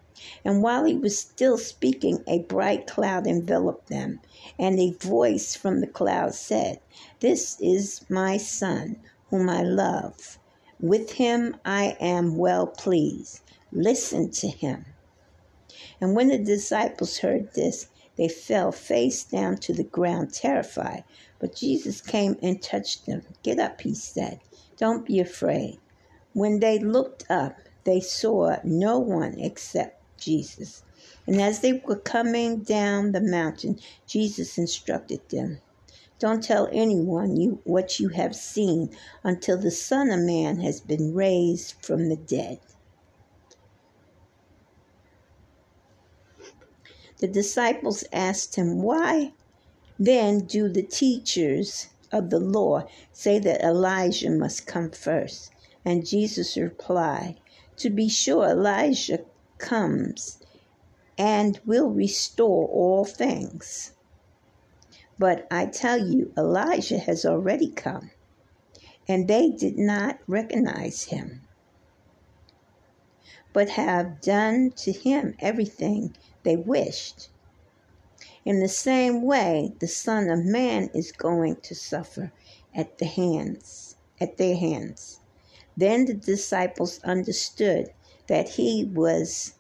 And 0.46 0.64
while 0.64 0.86
he 0.86 0.96
was 0.96 1.20
still 1.20 1.58
speaking, 1.58 2.24
a 2.26 2.40
bright 2.40 2.88
cloud 2.88 3.28
enveloped 3.28 3.90
them, 3.90 4.22
and 4.58 4.80
a 4.80 4.94
voice 4.94 5.58
from 5.58 5.82
the 5.82 5.88
cloud 5.88 6.34
said, 6.34 6.80
This 7.20 7.58
is 7.60 8.06
my 8.10 8.38
Son, 8.38 8.96
whom 9.30 9.50
I 9.50 9.62
love. 9.62 10.40
With 10.80 11.12
him 11.12 11.58
I 11.66 11.98
am 12.00 12.38
well 12.38 12.66
pleased. 12.66 13.42
Listen 13.74 14.32
to 14.32 14.48
him. 14.48 14.86
And 16.00 16.16
when 16.16 16.30
the 16.30 16.38
disciples 16.38 17.18
heard 17.18 17.56
this, 17.56 17.88
They 18.16 18.30
fell 18.30 18.72
face 18.72 19.26
down 19.26 19.58
to 19.58 19.74
the 19.74 19.84
ground, 19.84 20.34
terrified. 20.34 21.04
But 21.40 21.58
Jesus 21.58 22.00
came 22.00 22.38
and 22.42 22.62
touched 22.62 23.06
them. 23.06 23.24
Get 23.44 23.60
up, 23.60 23.82
he 23.82 23.94
said. 23.94 24.40
Don't 24.78 25.06
be 25.06 25.20
afraid. 25.20 25.80
When 26.38 26.60
they 26.60 26.78
looked 26.78 27.26
up, 27.32 27.58
they 27.84 28.00
saw 28.00 28.58
no 28.64 29.00
one 29.00 29.40
except 29.40 30.20
Jesus. 30.20 30.84
And 31.26 31.42
as 31.42 31.62
they 31.62 31.82
were 31.84 32.00
coming 32.00 32.62
down 32.62 33.12
the 33.14 33.22
mountain, 33.22 33.80
Jesus 34.06 34.56
instructed 34.56 35.30
them 35.32 35.62
Don't 36.20 36.44
tell 36.44 36.70
anyone 36.72 37.38
you, 37.38 37.62
what 37.64 38.00
you 38.00 38.10
have 38.10 38.36
seen 38.36 38.96
until 39.24 39.58
the 39.58 39.72
Son 39.72 40.12
of 40.12 40.20
Man 40.20 40.60
has 40.60 40.80
been 40.80 41.16
raised 41.16 41.74
from 41.84 42.08
the 42.08 42.18
dead. 42.18 42.60
The 47.20 47.28
disciples 47.28 48.04
asked 48.14 48.58
him, 48.58 48.84
Why 48.84 49.34
then 49.98 50.46
do 50.46 50.70
the 50.70 50.84
teachers 50.84 51.88
of 52.12 52.30
the 52.30 52.40
law 52.40 52.86
say 53.12 53.40
that 53.40 53.64
Elijah 53.64 54.30
must 54.30 54.68
come 54.68 54.92
first? 54.92 55.52
And 55.88 56.06
Jesus 56.06 56.58
replied, 56.58 57.40
To 57.78 57.90
be 57.90 58.10
sure, 58.10 58.50
Elijah 58.50 59.20
comes 59.58 60.38
and 61.18 61.62
will 61.66 61.88
restore 61.90 62.68
all 62.68 63.06
things. 63.06 63.94
But 65.18 65.48
I 65.50 65.66
tell 65.66 65.98
you, 65.98 66.34
Elijah 66.38 66.98
has 66.98 67.26
already 67.26 67.72
come, 67.72 68.12
and 69.08 69.30
they 69.30 69.50
did 69.50 69.78
not 69.78 70.20
recognize 70.28 71.04
him, 71.04 71.48
but 73.54 73.70
have 73.70 74.20
done 74.20 74.74
to 74.80 74.92
him 74.92 75.36
everything 75.40 76.18
they 76.44 76.58
wished. 76.58 77.30
In 78.44 78.60
the 78.60 78.68
same 78.68 79.22
way, 79.22 79.72
the 79.80 79.88
Son 79.88 80.30
of 80.30 80.44
Man 80.44 80.90
is 80.94 81.14
going 81.14 81.62
to 81.62 81.74
suffer 81.74 82.34
at 82.76 82.98
the 82.98 83.06
hands 83.06 83.96
at 84.20 84.36
their 84.36 84.58
hands. 84.58 85.17
Then 85.78 86.06
the 86.06 86.16
disciples 86.16 87.00
understood 87.04 87.92
that 88.28 88.50
he 88.50 88.84
was 88.84 89.54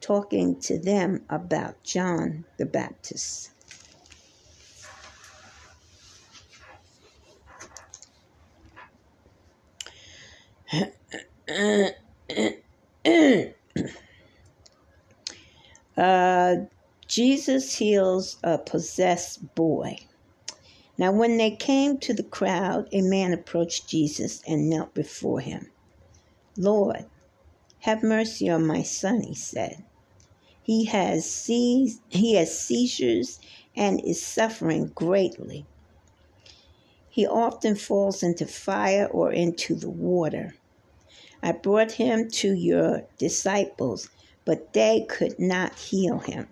talking 0.00 0.60
to 0.60 0.78
them 0.78 1.24
about 1.28 1.82
John 1.82 2.44
the 2.58 2.66
Baptist. 2.66 3.50
uh, 15.96 16.54
Jesus 17.08 17.74
heals 17.76 18.38
a 18.44 18.58
possessed 18.58 19.54
boy. 19.56 19.96
Now, 20.98 21.12
when 21.12 21.36
they 21.36 21.50
came 21.50 21.98
to 21.98 22.12
the 22.12 22.22
crowd, 22.22 22.88
a 22.92 23.00
man 23.00 23.32
approached 23.32 23.88
Jesus 23.88 24.42
and 24.46 24.68
knelt 24.68 24.94
before 24.94 25.40
him. 25.40 25.70
Lord, 26.56 27.06
have 27.80 28.02
mercy 28.02 28.48
on 28.48 28.66
my 28.66 28.82
son, 28.82 29.22
he 29.22 29.34
said. 29.34 29.84
He 30.62 30.84
has 30.84 31.28
seized, 31.28 32.00
he 32.08 32.34
has 32.34 32.60
seizures 32.60 33.40
and 33.74 34.00
is 34.04 34.22
suffering 34.22 34.92
greatly. 34.94 35.66
He 37.08 37.26
often 37.26 37.74
falls 37.74 38.22
into 38.22 38.46
fire 38.46 39.06
or 39.06 39.32
into 39.32 39.74
the 39.74 39.90
water. 39.90 40.54
I 41.42 41.52
brought 41.52 41.92
him 41.92 42.30
to 42.30 42.52
your 42.52 43.04
disciples, 43.18 44.08
but 44.44 44.72
they 44.72 45.04
could 45.08 45.38
not 45.38 45.78
heal 45.78 46.20
him. 46.20 46.48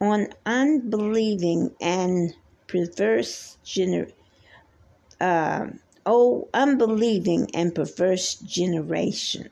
On 0.00 0.28
unbelieving 0.44 1.74
and 1.80 2.34
perverse 2.66 3.56
gener- 3.64 4.12
uh, 5.20 5.66
oh 6.04 6.48
unbelieving 6.52 7.48
and 7.54 7.74
perverse 7.74 8.34
generation. 8.34 9.48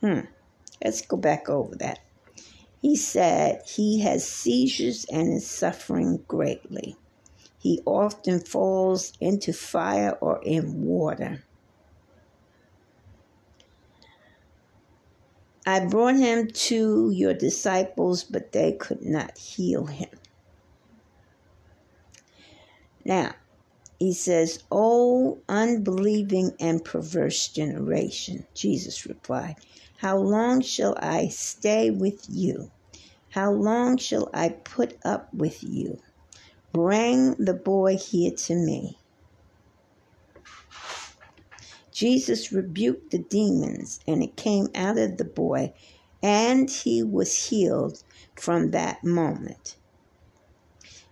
Hmm. 0.00 0.20
Let's 0.82 1.02
go 1.02 1.16
back 1.16 1.48
over 1.48 1.74
that. 1.76 2.00
He 2.80 2.96
said 2.96 3.62
he 3.66 4.00
has 4.00 4.26
seizures 4.26 5.04
and 5.12 5.34
is 5.34 5.46
suffering 5.46 6.24
greatly. 6.26 6.96
He 7.58 7.82
often 7.84 8.40
falls 8.40 9.12
into 9.20 9.52
fire 9.52 10.16
or 10.20 10.40
in 10.42 10.82
water. 10.82 11.44
I 15.66 15.80
brought 15.80 16.16
him 16.16 16.48
to 16.48 17.10
your 17.10 17.34
disciples, 17.34 18.24
but 18.24 18.52
they 18.52 18.72
could 18.72 19.02
not 19.02 19.36
heal 19.36 19.86
him. 19.86 20.08
Now, 23.04 23.34
he 23.98 24.14
says, 24.14 24.64
O 24.70 25.42
unbelieving 25.48 26.52
and 26.58 26.84
perverse 26.84 27.48
generation, 27.48 28.46
Jesus 28.54 29.04
replied, 29.06 29.56
How 29.98 30.16
long 30.16 30.62
shall 30.62 30.96
I 30.98 31.28
stay 31.28 31.90
with 31.90 32.24
you? 32.28 32.70
How 33.30 33.52
long 33.52 33.98
shall 33.98 34.30
I 34.32 34.50
put 34.50 34.98
up 35.04 35.32
with 35.34 35.62
you? 35.62 35.98
Bring 36.72 37.34
the 37.34 37.54
boy 37.54 37.96
here 37.98 38.32
to 38.32 38.54
me. 38.54 38.99
Jesus 42.00 42.50
rebuked 42.50 43.10
the 43.10 43.18
demons, 43.18 44.00
and 44.08 44.22
it 44.22 44.34
came 44.34 44.68
out 44.74 44.96
of 44.96 45.18
the 45.18 45.24
boy, 45.26 45.74
and 46.22 46.70
he 46.70 47.02
was 47.02 47.48
healed 47.48 48.02
from 48.34 48.70
that 48.70 49.04
moment. 49.04 49.76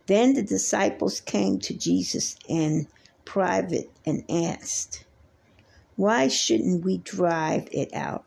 Then 0.07 0.33
the 0.33 0.43
disciples 0.43 1.21
came 1.21 1.59
to 1.59 1.77
Jesus 1.77 2.37
in 2.49 2.89
private 3.27 3.99
and 4.07 4.25
asked, 4.31 5.05
Why 5.95 6.27
shouldn't 6.29 6.87
we 6.87 6.97
drive 6.97 7.69
it 7.71 7.93
out? 7.93 8.25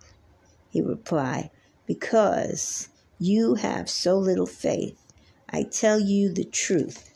He 0.69 0.83
replied, 0.83 1.49
Because 1.87 2.89
you 3.17 3.55
have 3.55 3.89
so 3.89 4.19
little 4.19 4.45
faith. 4.45 5.03
I 5.49 5.63
tell 5.63 5.99
you 5.99 6.31
the 6.31 6.45
truth. 6.45 7.10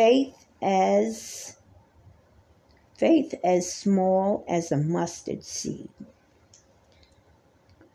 Faith 0.00 0.46
as 0.62 1.56
faith 2.96 3.34
as 3.44 3.70
small 3.70 4.46
as 4.48 4.72
a 4.72 4.78
mustard 4.78 5.44
seed. 5.44 5.90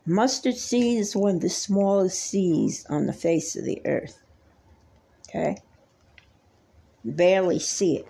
Mustard 0.06 0.56
seed 0.56 1.00
is 1.00 1.16
one 1.16 1.38
of 1.38 1.42
the 1.42 1.50
smallest 1.50 2.22
seeds 2.22 2.86
on 2.92 3.08
the 3.08 3.12
face 3.12 3.56
of 3.56 3.66
the 3.66 3.82
earth. 3.86 4.20
Okay? 5.28 5.58
Barely 7.04 7.58
see 7.58 7.98
it. 7.98 8.08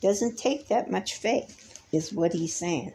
Doesn't 0.00 0.38
take 0.38 0.68
that 0.68 0.90
much 0.90 1.16
faith, 1.16 1.78
is 1.92 2.10
what 2.10 2.32
he's 2.32 2.56
saying. 2.56 2.94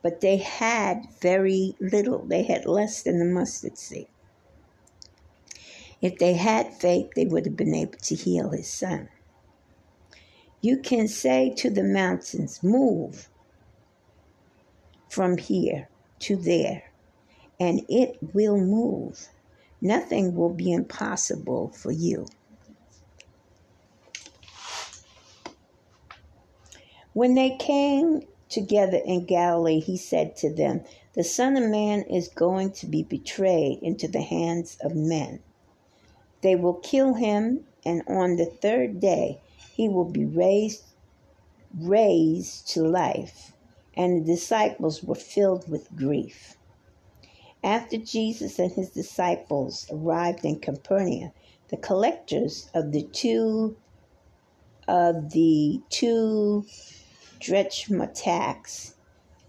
But 0.00 0.22
they 0.22 0.38
had 0.38 1.06
very 1.20 1.76
little, 1.80 2.24
they 2.24 2.44
had 2.44 2.64
less 2.64 3.02
than 3.02 3.18
the 3.18 3.26
mustard 3.26 3.76
seed. 3.76 4.08
If 6.02 6.18
they 6.18 6.34
had 6.34 6.74
faith, 6.74 7.10
they 7.14 7.26
would 7.26 7.46
have 7.46 7.56
been 7.56 7.74
able 7.74 7.98
to 8.02 8.14
heal 8.16 8.50
his 8.50 8.68
son. 8.68 9.08
You 10.60 10.78
can 10.78 11.06
say 11.06 11.54
to 11.58 11.70
the 11.70 11.84
mountains, 11.84 12.60
Move, 12.62 13.28
from 15.08 15.38
here 15.38 15.88
to 16.20 16.36
there, 16.36 16.82
and 17.60 17.82
it 17.88 18.18
will 18.34 18.58
move. 18.58 19.28
Nothing 19.80 20.34
will 20.34 20.52
be 20.52 20.72
impossible 20.72 21.68
for 21.70 21.92
you. 21.92 22.26
When 27.12 27.34
they 27.34 27.56
came 27.58 28.22
together 28.48 29.00
in 29.04 29.26
Galilee, 29.26 29.80
he 29.80 29.96
said 29.96 30.36
to 30.36 30.52
them, 30.52 30.82
The 31.14 31.24
Son 31.24 31.56
of 31.56 31.70
Man 31.70 32.02
is 32.02 32.28
going 32.28 32.72
to 32.74 32.86
be 32.86 33.02
betrayed 33.02 33.80
into 33.82 34.08
the 34.08 34.22
hands 34.22 34.76
of 34.80 34.94
men. 34.94 35.40
They 36.42 36.56
will 36.56 36.74
kill 36.74 37.14
him, 37.14 37.66
and 37.84 38.02
on 38.06 38.36
the 38.36 38.46
third 38.46 39.00
day 39.00 39.40
he 39.74 39.88
will 39.88 40.10
be 40.10 40.24
raised 40.24 40.84
raised 41.74 42.68
to 42.68 42.82
life 42.82 43.52
and 43.94 44.16
the 44.22 44.32
disciples 44.34 45.02
were 45.02 45.14
filled 45.14 45.68
with 45.68 45.94
grief. 45.96 46.56
After 47.62 47.96
Jesus 47.96 48.58
and 48.58 48.72
his 48.72 48.90
disciples 48.90 49.86
arrived 49.90 50.44
in 50.44 50.58
Capernaum, 50.58 51.32
the 51.68 51.76
collectors 51.76 52.70
of 52.74 52.92
the 52.92 53.02
two 53.02 53.76
of 54.88 55.30
the 55.30 55.80
two 55.90 56.66
drachma 57.38 58.08
tax 58.08 58.94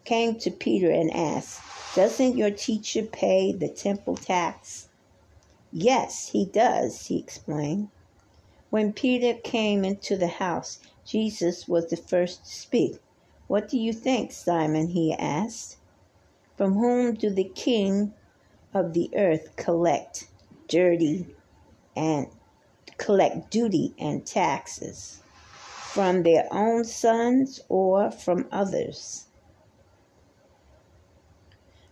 came 0.06 0.38
to 0.39 0.51
Peter 0.51 0.91
and 0.91 1.12
asked, 1.12 1.62
Doesn't 1.95 2.38
your 2.38 2.51
teacher 2.51 3.03
pay 3.03 3.51
the 3.51 3.69
temple 3.69 4.15
tax? 4.15 4.89
Yes, 5.75 6.29
he 6.29 6.45
does, 6.45 7.07
he 7.07 7.17
explained. 7.17 7.89
When 8.69 8.93
Peter 8.93 9.33
came 9.33 9.83
into 9.83 10.15
the 10.15 10.27
house, 10.27 10.77
Jesus 11.03 11.67
was 11.67 11.89
the 11.89 11.97
first 11.97 12.45
to 12.45 12.51
speak. 12.51 12.99
What 13.47 13.69
do 13.69 13.79
you 13.79 13.91
think, 13.91 14.31
Simon? 14.31 14.89
he 14.89 15.13
asked. 15.13 15.77
From 16.55 16.75
whom 16.75 17.15
do 17.15 17.31
the 17.31 17.51
king 17.55 18.13
of 18.71 18.93
the 18.93 19.09
earth 19.15 19.55
collect 19.55 20.27
dirty 20.67 21.36
and 21.95 22.27
collect 22.99 23.49
duty 23.49 23.95
and 23.97 24.27
taxes? 24.27 25.23
From 25.55 26.21
their 26.21 26.47
own 26.51 26.83
sons 26.86 27.59
or 27.67 28.12
from 28.12 28.47
others? 28.51 29.25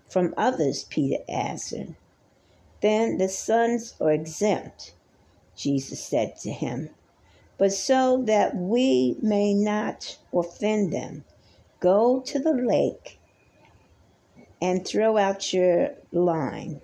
From 0.08 0.36
others, 0.38 0.84
Peter 0.84 1.24
answered. 1.28 1.96
Then 2.82 3.18
the 3.18 3.30
sons 3.30 3.94
are 4.02 4.12
exempt, 4.12 4.94
Jesus 5.56 6.04
said 6.04 6.38
to 6.38 6.52
him. 6.52 6.90
But 7.60 7.74
so 7.74 8.24
that 8.24 8.56
we 8.56 9.18
may 9.22 9.54
not 9.54 10.18
offend 10.34 10.92
them, 10.92 11.24
go 11.80 12.22
to 12.22 12.40
the 12.40 12.54
lake 12.54 13.20
and 14.60 14.84
throw 14.84 15.18
out 15.18 15.54
your 15.54 15.92
line. 16.12 16.82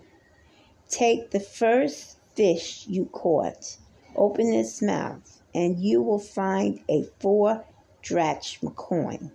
Take 0.88 1.31
the 1.31 1.39
first 1.39 2.17
fish 2.36 2.86
you 2.88 3.05
caught, 3.05 3.77
open 4.15 4.53
its 4.53 4.83
mouth, 4.83 5.41
and 5.55 5.79
you 5.79 6.03
will 6.03 6.19
find 6.19 6.79
a 6.88 7.05
four 7.19 7.65
drachma 8.03 8.69
coin. 8.69 9.31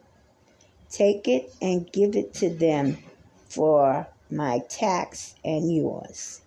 Take 0.90 1.26
it 1.26 1.52
and 1.60 1.90
give 1.90 2.14
it 2.14 2.34
to 2.34 2.50
them 2.50 2.98
for 3.48 4.06
my 4.30 4.60
tax 4.68 5.34
and 5.44 5.74
yours. 5.74 6.41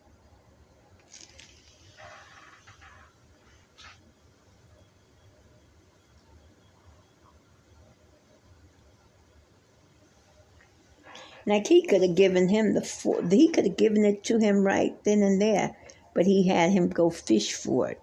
Like 11.45 11.67
he 11.67 11.86
could 11.86 12.01
have 12.01 12.15
given 12.15 12.49
him 12.49 12.73
the 12.73 12.81
he 13.29 13.49
could 13.49 13.65
have 13.65 13.77
given 13.77 14.03
it 14.03 14.23
to 14.25 14.39
him 14.39 14.63
right 14.63 15.01
then 15.03 15.21
and 15.21 15.39
there, 15.41 15.75
but 16.13 16.25
he 16.25 16.47
had 16.47 16.71
him 16.71 16.89
go 16.89 17.10
fish 17.10 17.53
for 17.53 17.89
it. 17.89 18.01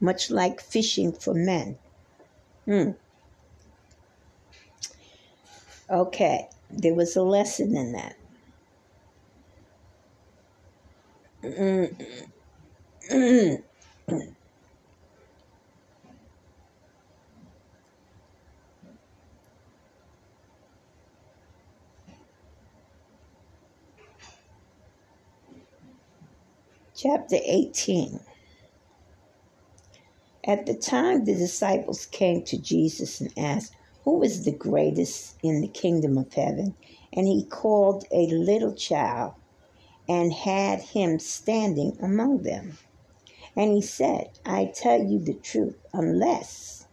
Much 0.00 0.30
like 0.30 0.60
fishing 0.60 1.12
for 1.12 1.34
men. 1.34 1.78
Hmm. 2.64 2.90
Okay, 5.88 6.48
there 6.70 6.94
was 6.94 7.14
a 7.16 7.22
lesson 7.22 7.76
in 7.76 7.92
that. 7.92 8.16
Chapter 27.08 27.36
18 27.40 28.18
At 30.44 30.66
the 30.66 30.74
time 30.74 31.24
the 31.24 31.36
disciples 31.36 32.04
came 32.06 32.42
to 32.46 32.60
Jesus 32.60 33.20
and 33.20 33.32
asked, 33.38 33.76
who 34.02 34.24
is 34.24 34.44
the 34.44 34.50
greatest 34.50 35.36
in 35.40 35.60
the 35.60 35.68
kingdom 35.68 36.18
of 36.18 36.32
heaven? 36.32 36.74
And 37.12 37.28
he 37.28 37.46
called 37.46 38.06
a 38.10 38.26
little 38.26 38.74
child 38.74 39.34
and 40.08 40.32
had 40.32 40.80
him 40.80 41.20
standing 41.20 41.96
among 42.02 42.42
them. 42.42 42.76
And 43.54 43.70
he 43.70 43.82
said, 43.82 44.30
I 44.44 44.72
tell 44.74 45.00
you 45.00 45.20
the 45.20 45.34
truth, 45.34 45.76
unless 45.92 46.88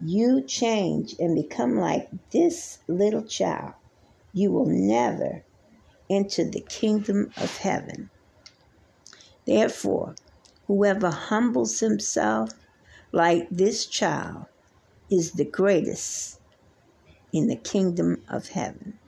you 0.00 0.44
change 0.46 1.16
and 1.18 1.34
become 1.34 1.74
like 1.74 2.08
this 2.30 2.78
little 2.86 3.24
child, 3.24 3.74
you 4.32 4.52
will 4.52 4.68
never 4.68 5.42
enter 6.08 6.44
the 6.44 6.64
kingdom 6.68 7.32
of 7.36 7.56
heaven. 7.58 8.10
Therefore, 9.48 10.14
whoever 10.66 11.08
humbles 11.08 11.80
himself 11.80 12.50
like 13.12 13.48
this 13.50 13.86
child 13.86 14.44
is 15.10 15.32
the 15.32 15.46
greatest 15.46 16.38
in 17.32 17.46
the 17.46 17.56
kingdom 17.56 18.22
of 18.28 18.48
heaven. 18.50 18.98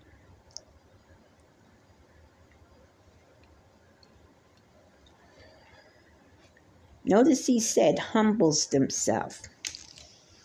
Notice 7.04 7.44
he 7.44 7.60
said, 7.60 7.98
humbles 7.98 8.66
himself. 8.70 9.42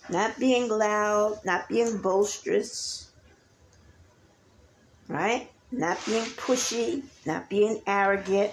Not 0.10 0.38
being 0.38 0.68
loud, 0.68 1.40
not 1.46 1.70
being 1.70 2.00
boisterous, 2.02 3.12
right? 5.08 5.50
Not 5.72 6.06
being 6.06 6.26
pushy, 6.26 7.04
not 7.26 7.50
being 7.50 7.82
arrogant. 7.88 8.52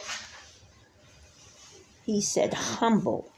He 2.05 2.21
said, 2.21 2.55
humble. 2.55 3.33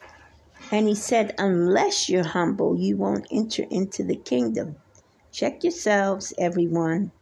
And 0.73 0.89
he 0.89 0.95
said, 0.95 1.35
unless 1.39 2.09
you're 2.09 2.25
humble, 2.25 2.77
you 2.79 2.97
won't 2.97 3.27
enter 3.31 3.65
into 3.71 4.03
the 4.03 4.17
kingdom. 4.17 4.77
Check 5.33 5.63
yourselves, 5.63 6.33
everyone. 6.39 7.13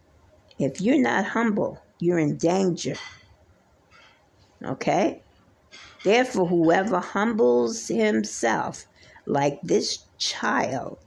If 0.59 0.81
you're 0.81 1.01
not 1.01 1.25
humble, 1.25 1.83
you're 1.99 2.19
in 2.19 2.37
danger. 2.37 2.95
Okay? 4.65 5.23
Therefore, 6.05 6.47
whoever 6.47 7.01
humbles 7.01 7.89
himself 7.89 8.87
like 9.27 9.61
this 9.63 10.07
child 10.19 10.99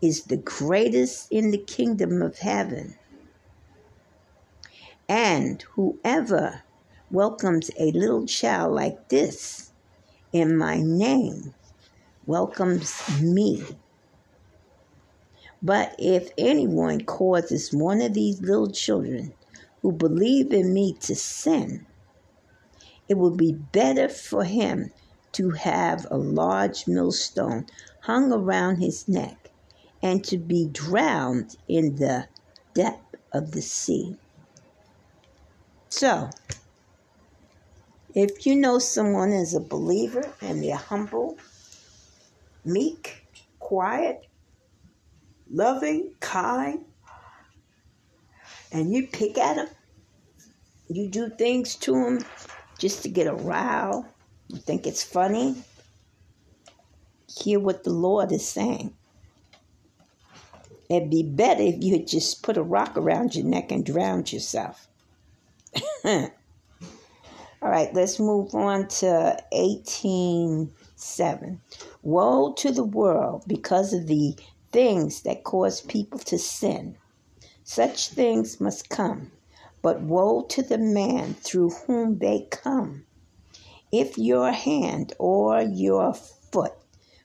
is 0.00 0.24
the 0.24 0.36
greatest 0.36 1.26
in 1.30 1.50
the 1.50 1.58
kingdom 1.58 2.22
of 2.22 2.38
heaven. 2.38 2.94
And 5.08 5.62
whoever 5.74 6.62
welcomes 7.10 7.70
a 7.78 7.90
little 7.92 8.26
child 8.26 8.74
like 8.74 9.08
this 9.08 9.72
in 10.32 10.56
my 10.56 10.80
name 10.80 11.54
welcomes 12.26 13.20
me. 13.22 13.64
But 15.62 15.96
if 15.98 16.30
anyone 16.36 17.00
causes 17.00 17.72
one 17.72 18.00
of 18.02 18.14
these 18.14 18.40
little 18.42 18.70
children 18.70 19.32
who 19.82 19.92
believe 19.92 20.52
in 20.52 20.72
me 20.72 20.94
to 21.00 21.14
sin, 21.16 21.86
it 23.08 23.16
would 23.16 23.36
be 23.36 23.52
better 23.52 24.08
for 24.08 24.44
him 24.44 24.90
to 25.32 25.50
have 25.50 26.06
a 26.10 26.18
large 26.18 26.86
millstone 26.86 27.66
hung 28.02 28.32
around 28.32 28.76
his 28.76 29.08
neck 29.08 29.50
and 30.02 30.22
to 30.24 30.38
be 30.38 30.68
drowned 30.70 31.56
in 31.66 31.96
the 31.96 32.28
depth 32.74 33.14
of 33.32 33.52
the 33.52 33.62
sea. 33.62 34.16
So, 35.88 36.30
if 38.14 38.46
you 38.46 38.56
know 38.56 38.78
someone 38.78 39.32
is 39.32 39.54
a 39.54 39.60
believer 39.60 40.28
and 40.40 40.62
they're 40.62 40.76
humble, 40.76 41.38
meek, 42.64 43.26
quiet, 43.58 44.26
loving, 45.50 46.12
kind, 46.20 46.84
and 48.72 48.92
you 48.92 49.06
pick 49.06 49.38
at 49.38 49.56
them, 49.56 49.68
you 50.88 51.08
do 51.08 51.28
things 51.28 51.74
to 51.76 51.92
them 51.92 52.24
just 52.78 53.02
to 53.02 53.08
get 53.08 53.26
a 53.26 53.34
rile, 53.34 54.06
you 54.48 54.58
think 54.58 54.86
it's 54.86 55.02
funny, 55.02 55.54
hear 57.26 57.60
what 57.60 57.84
the 57.84 57.90
Lord 57.90 58.32
is 58.32 58.48
saying. 58.48 58.94
It'd 60.88 61.10
be 61.10 61.22
better 61.22 61.60
if 61.60 61.82
you 61.82 61.92
had 61.92 62.08
just 62.08 62.42
put 62.42 62.56
a 62.56 62.62
rock 62.62 62.96
around 62.96 63.34
your 63.34 63.44
neck 63.44 63.70
and 63.70 63.84
drowned 63.84 64.32
yourself. 64.32 64.88
All 67.60 67.70
right, 67.70 67.92
let's 67.92 68.20
move 68.20 68.54
on 68.54 68.86
to 68.86 69.36
18.7. 69.52 71.58
Woe 72.02 72.52
to 72.52 72.70
the 72.70 72.84
world 72.84 73.42
because 73.48 73.92
of 73.92 74.06
the 74.06 74.36
things 74.70 75.22
that 75.22 75.42
cause 75.42 75.80
people 75.80 76.20
to 76.20 76.38
sin. 76.38 76.96
Such 77.64 78.10
things 78.10 78.60
must 78.60 78.88
come, 78.88 79.32
but 79.82 80.02
woe 80.02 80.42
to 80.42 80.62
the 80.62 80.78
man 80.78 81.34
through 81.34 81.70
whom 81.70 82.18
they 82.18 82.46
come. 82.50 83.06
If 83.90 84.16
your 84.16 84.52
hand 84.52 85.14
or 85.18 85.60
your 85.60 86.14
foot 86.14 86.74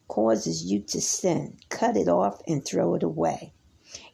causes 0.08 0.64
you 0.64 0.80
to 0.80 1.00
sin, 1.00 1.60
cut 1.70 1.96
it 1.96 2.08
off 2.08 2.42
and 2.48 2.66
throw 2.66 2.96
it 2.96 3.04
away. 3.04 3.54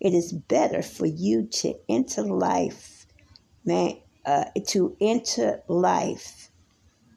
It 0.01 0.13
is 0.13 0.33
better 0.33 0.81
for 0.81 1.05
you 1.05 1.43
to 1.43 1.75
enter 1.87 2.23
life, 2.23 3.05
man, 3.63 3.99
uh, 4.25 4.45
to 4.67 4.95
enter 5.01 5.61
life 5.67 6.49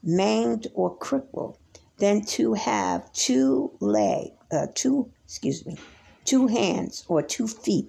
maimed 0.02 0.66
or 0.74 0.96
crippled, 0.96 1.58
than 1.98 2.24
to 2.24 2.54
have 2.54 3.12
two 3.12 3.70
leg, 3.80 4.32
uh, 4.50 4.66
two 4.74 5.10
excuse 5.24 5.64
me, 5.64 5.76
two 6.24 6.48
hands 6.48 7.04
or 7.08 7.22
two 7.22 7.46
feet 7.46 7.88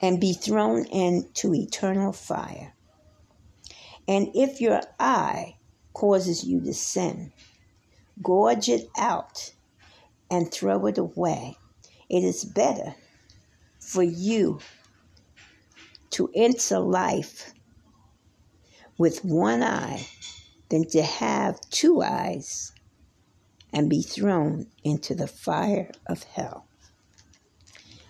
and 0.00 0.20
be 0.20 0.32
thrown 0.32 0.84
into 0.86 1.54
eternal 1.54 2.12
fire. 2.12 2.74
And 4.06 4.28
if 4.34 4.60
your 4.60 4.80
eye 4.98 5.56
causes 5.92 6.44
you 6.44 6.60
to 6.60 6.72
sin, 6.72 7.32
gorge 8.22 8.68
it 8.68 8.88
out 8.96 9.52
and 10.30 10.50
throw 10.50 10.86
it 10.86 10.98
away. 10.98 11.56
It 12.08 12.24
is 12.24 12.44
better 12.44 12.94
for 13.80 14.02
you 14.02 14.60
to 16.10 16.30
enter 16.34 16.78
life 16.78 17.52
with 18.98 19.24
one 19.24 19.62
eye 19.62 20.06
than 20.68 20.86
to 20.88 21.02
have 21.02 21.60
two 21.70 22.02
eyes 22.02 22.72
and 23.72 23.88
be 23.88 24.02
thrown 24.02 24.66
into 24.84 25.14
the 25.14 25.26
fire 25.26 25.90
of 26.06 26.22
hell. 26.24 26.66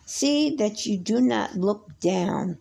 See 0.07 0.57
that 0.57 0.87
you 0.87 0.99
do 0.99 1.21
not 1.21 1.57
look 1.57 2.01
down 2.01 2.59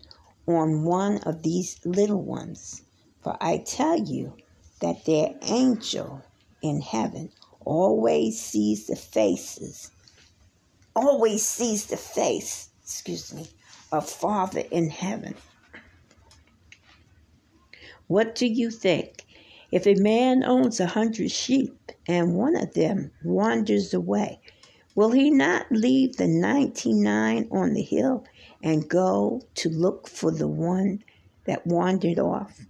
on 0.47 0.84
one 0.84 1.17
of 1.19 1.43
these 1.43 1.80
little 1.86 2.21
ones, 2.21 2.82
for 3.21 3.38
I 3.39 3.60
tell 3.60 3.97
you 4.00 4.36
that 4.82 5.06
their 5.06 5.36
angel 5.43 6.23
in 6.62 6.82
heaven 6.82 7.32
always 7.65 8.39
sees 8.39 8.88
the 8.88 8.95
faces, 8.95 9.91
always 10.95 11.45
sees 11.45 11.86
the 11.86 11.97
face, 11.97 12.69
excuse 12.84 13.34
me, 13.34 13.47
of 13.91 14.10
Father 14.10 14.63
in 14.71 14.89
heaven. 14.89 15.36
What 18.08 18.36
do 18.36 18.45
you 18.45 18.71
think? 18.71 19.26
If 19.71 19.86
a 19.86 19.95
man 19.95 20.43
owns 20.43 20.80
a 20.80 20.88
hundred 20.88 21.32
sheep 21.32 21.91
and 22.08 22.36
one 22.36 22.56
of 22.56 22.73
them 22.73 23.12
wanders 23.23 23.93
away, 23.93 24.39
will 24.95 25.12
he 25.12 25.30
not 25.30 25.69
leave 25.71 26.15
the 26.15 26.28
ninety 26.28 26.93
nine 26.93 27.47
on 27.52 27.73
the 27.73 27.82
hill 27.82 28.26
and 28.63 28.89
go 28.89 29.41
to 29.56 29.69
look 29.69 30.08
for 30.08 30.32
the 30.32 30.47
one 30.47 31.04
that 31.45 31.67
wandered 31.67 32.17
off? 32.17 32.65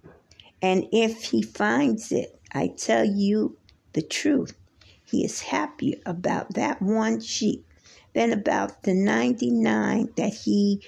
And 0.62 0.88
if 0.92 1.26
he 1.26 1.44
finds 1.44 2.12
it, 2.12 2.40
I 2.52 2.70
tell 2.70 3.06
you 3.06 3.58
the 3.94 4.02
truth, 4.02 4.58
he 5.04 5.24
is 5.24 5.42
happier 5.42 6.00
about 6.06 6.56
that 6.56 6.82
one 6.82 7.22
sheep 7.22 7.66
than 8.14 8.34
about 8.34 8.84
the 8.84 8.94
99 8.96 10.10
that 10.18 10.34
he 10.34 10.82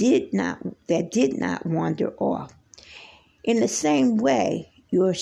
did 0.00 0.32
not 0.32 0.58
that 0.88 1.10
did 1.10 1.38
not 1.38 1.66
wander 1.66 2.14
off. 2.16 2.54
In 3.44 3.60
the 3.60 3.68
same 3.68 4.16
way, 4.16 4.72
your 4.88 5.14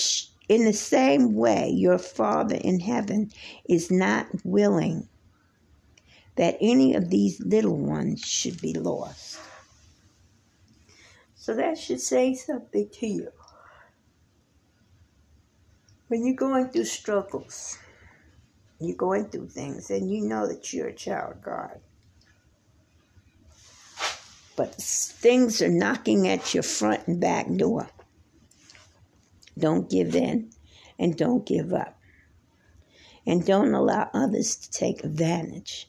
in 0.49 0.65
the 0.65 0.73
same 0.73 1.35
way 1.35 1.69
your 1.69 1.99
Father 1.99 2.55
in 2.55 2.79
heaven 2.79 3.33
is 3.69 3.91
not 3.91 4.29
willing 4.45 5.09
that 6.37 6.57
any 6.61 6.95
of 6.95 7.11
these 7.11 7.41
little 7.41 7.77
ones 7.77 8.21
should 8.21 8.61
be 8.61 8.73
lost. 8.73 9.41
So 11.35 11.55
that 11.55 11.77
should 11.77 12.01
say 12.01 12.35
something 12.35 12.89
to 13.01 13.07
you. 13.07 13.33
When 16.07 16.25
you're 16.25 16.37
going 16.37 16.69
through 16.69 16.85
struggles, 16.85 17.79
you're 18.79 18.97
going 18.97 19.29
through 19.29 19.49
things, 19.49 19.91
and 19.91 20.09
you 20.09 20.25
know 20.25 20.47
that 20.47 20.73
you're 20.73 20.89
a 20.89 20.95
child 20.95 21.33
of 21.33 21.43
God. 21.43 21.81
But 24.59 24.75
things 24.75 25.63
are 25.63 25.69
knocking 25.69 26.27
at 26.27 26.53
your 26.53 26.65
front 26.65 27.07
and 27.07 27.21
back 27.21 27.47
door. 27.55 27.91
Don't 29.57 29.89
give 29.89 30.17
in 30.17 30.51
and 30.99 31.17
don't 31.17 31.47
give 31.47 31.73
up. 31.73 31.97
And 33.25 33.47
don't 33.47 33.73
allow 33.73 34.11
others 34.13 34.57
to 34.57 34.71
take 34.73 35.05
advantage. 35.05 35.89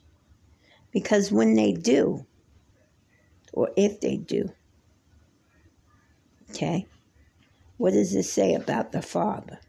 Because 0.91 1.31
when 1.31 1.55
they 1.55 1.71
do, 1.71 2.27
or 3.53 3.71
if 3.75 4.01
they 4.01 4.17
do, 4.17 4.51
okay, 6.51 6.85
what 7.77 7.93
does 7.93 8.13
it 8.13 8.21
say 8.21 8.53
about 8.53 8.91
the 8.91 9.01
Father? 9.01 9.59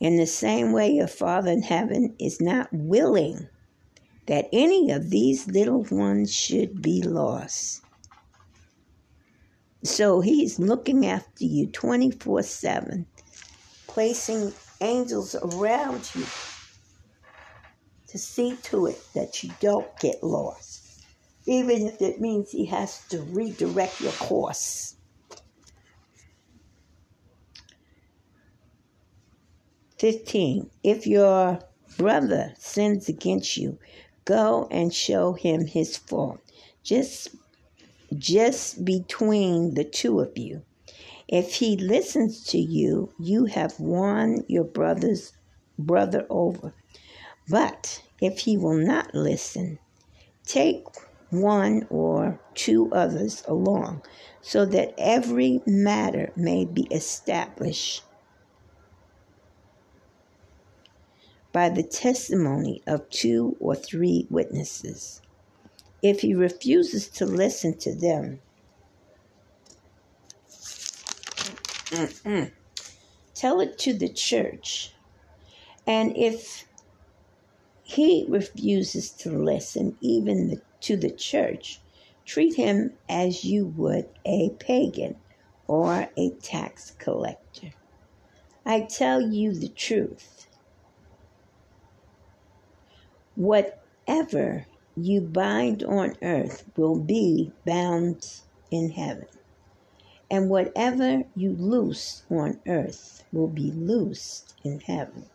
In 0.00 0.16
the 0.16 0.26
same 0.26 0.72
way, 0.72 0.90
your 0.90 1.06
Father 1.06 1.52
in 1.52 1.62
heaven 1.62 2.16
is 2.18 2.40
not 2.40 2.68
willing 2.72 3.48
that 4.28 4.46
any 4.52 4.90
of 4.90 5.08
these 5.08 5.48
little 5.48 5.82
ones 5.90 6.32
should 6.32 6.82
be 6.82 7.02
lost. 7.02 7.82
So 9.82 10.20
he's 10.20 10.58
looking 10.58 11.06
after 11.06 11.44
you 11.44 11.66
24 11.68 12.42
7, 12.42 13.06
placing 13.86 14.52
angels 14.82 15.34
around 15.34 16.10
you 16.14 16.26
to 18.08 18.18
see 18.18 18.56
to 18.64 18.86
it 18.86 19.00
that 19.14 19.42
you 19.42 19.50
don't 19.60 19.88
get 19.98 20.22
lost, 20.22 21.04
even 21.46 21.86
if 21.86 22.02
it 22.02 22.20
means 22.20 22.50
he 22.50 22.66
has 22.66 23.00
to 23.08 23.22
redirect 23.22 24.00
your 24.00 24.12
course. 24.12 24.96
15. 29.98 30.70
If 30.84 31.06
your 31.06 31.60
brother 31.96 32.52
sins 32.58 33.08
against 33.08 33.56
you, 33.56 33.78
go 34.28 34.68
and 34.70 34.92
show 34.92 35.32
him 35.32 35.66
his 35.66 35.96
fault. 35.96 36.38
Just 36.84 37.28
just 38.16 38.84
between 38.84 39.72
the 39.74 39.84
two 39.84 40.20
of 40.20 40.36
you. 40.36 40.62
If 41.28 41.54
he 41.54 41.76
listens 41.76 42.44
to 42.44 42.58
you, 42.58 43.12
you 43.18 43.46
have 43.46 43.80
won 43.80 44.44
your 44.46 44.64
brother's 44.64 45.32
brother 45.78 46.26
over. 46.28 46.74
But 47.48 48.02
if 48.20 48.40
he 48.40 48.58
will 48.58 48.78
not 48.78 49.14
listen, 49.14 49.78
take 50.44 50.84
one 51.30 51.86
or 51.90 52.38
two 52.54 52.90
others 52.92 53.42
along, 53.46 54.02
so 54.42 54.64
that 54.66 54.94
every 54.98 55.62
matter 55.66 56.32
may 56.36 56.64
be 56.66 56.86
established 56.90 58.02
by 61.52 61.68
the 61.68 61.82
testimony 61.82 62.82
of 62.86 63.08
two 63.10 63.56
or 63.60 63.74
three 63.74 64.26
witnesses. 64.30 65.22
If 66.02 66.20
he 66.20 66.34
refuses 66.34 67.08
to 67.10 67.26
listen 67.26 67.78
to 67.78 67.94
them, 67.94 68.40
mm-mm, 71.86 72.52
tell 73.34 73.60
it 73.60 73.78
to 73.78 73.94
the 73.94 74.12
church. 74.12 74.94
And 75.86 76.16
if 76.16 76.66
he 77.82 78.26
refuses 78.28 79.12
to 79.12 79.30
listen, 79.30 79.96
even 80.00 80.48
the, 80.48 80.62
to 80.82 80.96
the 80.96 81.10
church, 81.10 81.80
treat 82.26 82.54
him 82.54 82.92
as 83.08 83.44
you 83.44 83.66
would 83.66 84.06
a 84.26 84.50
pagan 84.60 85.16
or 85.66 86.08
a 86.16 86.30
tax 86.42 86.92
collector. 86.98 87.70
I 88.66 88.82
tell 88.82 89.22
you 89.22 89.54
the 89.58 89.70
truth 89.70 90.37
Whatever 93.38 94.66
you 94.96 95.20
bind 95.20 95.84
on 95.84 96.16
earth 96.22 96.64
will 96.76 96.98
be 96.98 97.52
bound 97.64 98.24
in 98.72 98.90
heaven, 98.90 99.28
and 100.28 100.50
whatever 100.50 101.22
you 101.36 101.52
loose 101.54 102.24
on 102.28 102.60
earth 102.66 103.22
will 103.32 103.46
be 103.46 103.70
loosed 103.70 104.56
in 104.64 104.80
heaven. 104.80 105.30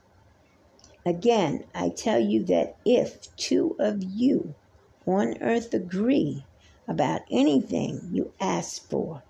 Again, 1.05 1.63
I 1.73 1.91
tell 1.95 2.19
you 2.19 2.43
that 2.47 2.75
if 2.85 3.33
two 3.37 3.77
of 3.79 4.03
you 4.03 4.55
on 5.07 5.41
earth 5.41 5.73
agree 5.73 6.45
about 6.89 7.21
anything 7.31 8.09
you 8.11 8.33
ask 8.41 8.89
for, 8.89 9.23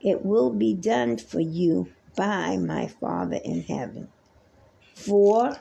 it 0.00 0.24
will 0.24 0.50
be 0.50 0.74
done 0.74 1.18
for 1.18 1.40
you 1.40 1.92
by 2.16 2.56
my 2.58 2.86
Father 2.86 3.40
in 3.44 3.62
heaven. 3.62 4.12
For 4.94 5.56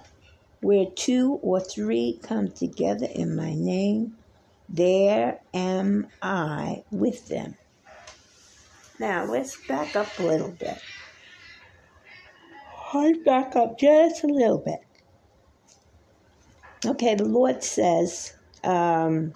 where 0.61 0.85
two 0.95 1.39
or 1.41 1.59
three 1.59 2.19
come 2.23 2.51
together 2.51 3.07
in 3.13 3.35
my 3.35 3.53
name, 3.55 4.17
there 4.67 5.39
am 5.53 6.07
I 6.21 6.83
with 6.91 7.27
them. 7.27 7.55
Now 8.99 9.25
let's 9.25 9.55
back 9.67 9.95
up 9.95 10.07
a 10.19 10.23
little 10.23 10.51
bit. 10.51 10.77
Let's 12.93 13.19
back 13.25 13.55
up 13.55 13.79
just 13.79 14.23
a 14.23 14.27
little 14.27 14.59
bit. 14.59 14.79
Okay, 16.85 17.15
the 17.15 17.25
Lord 17.25 17.63
says, 17.63 18.33
um, 18.63 19.33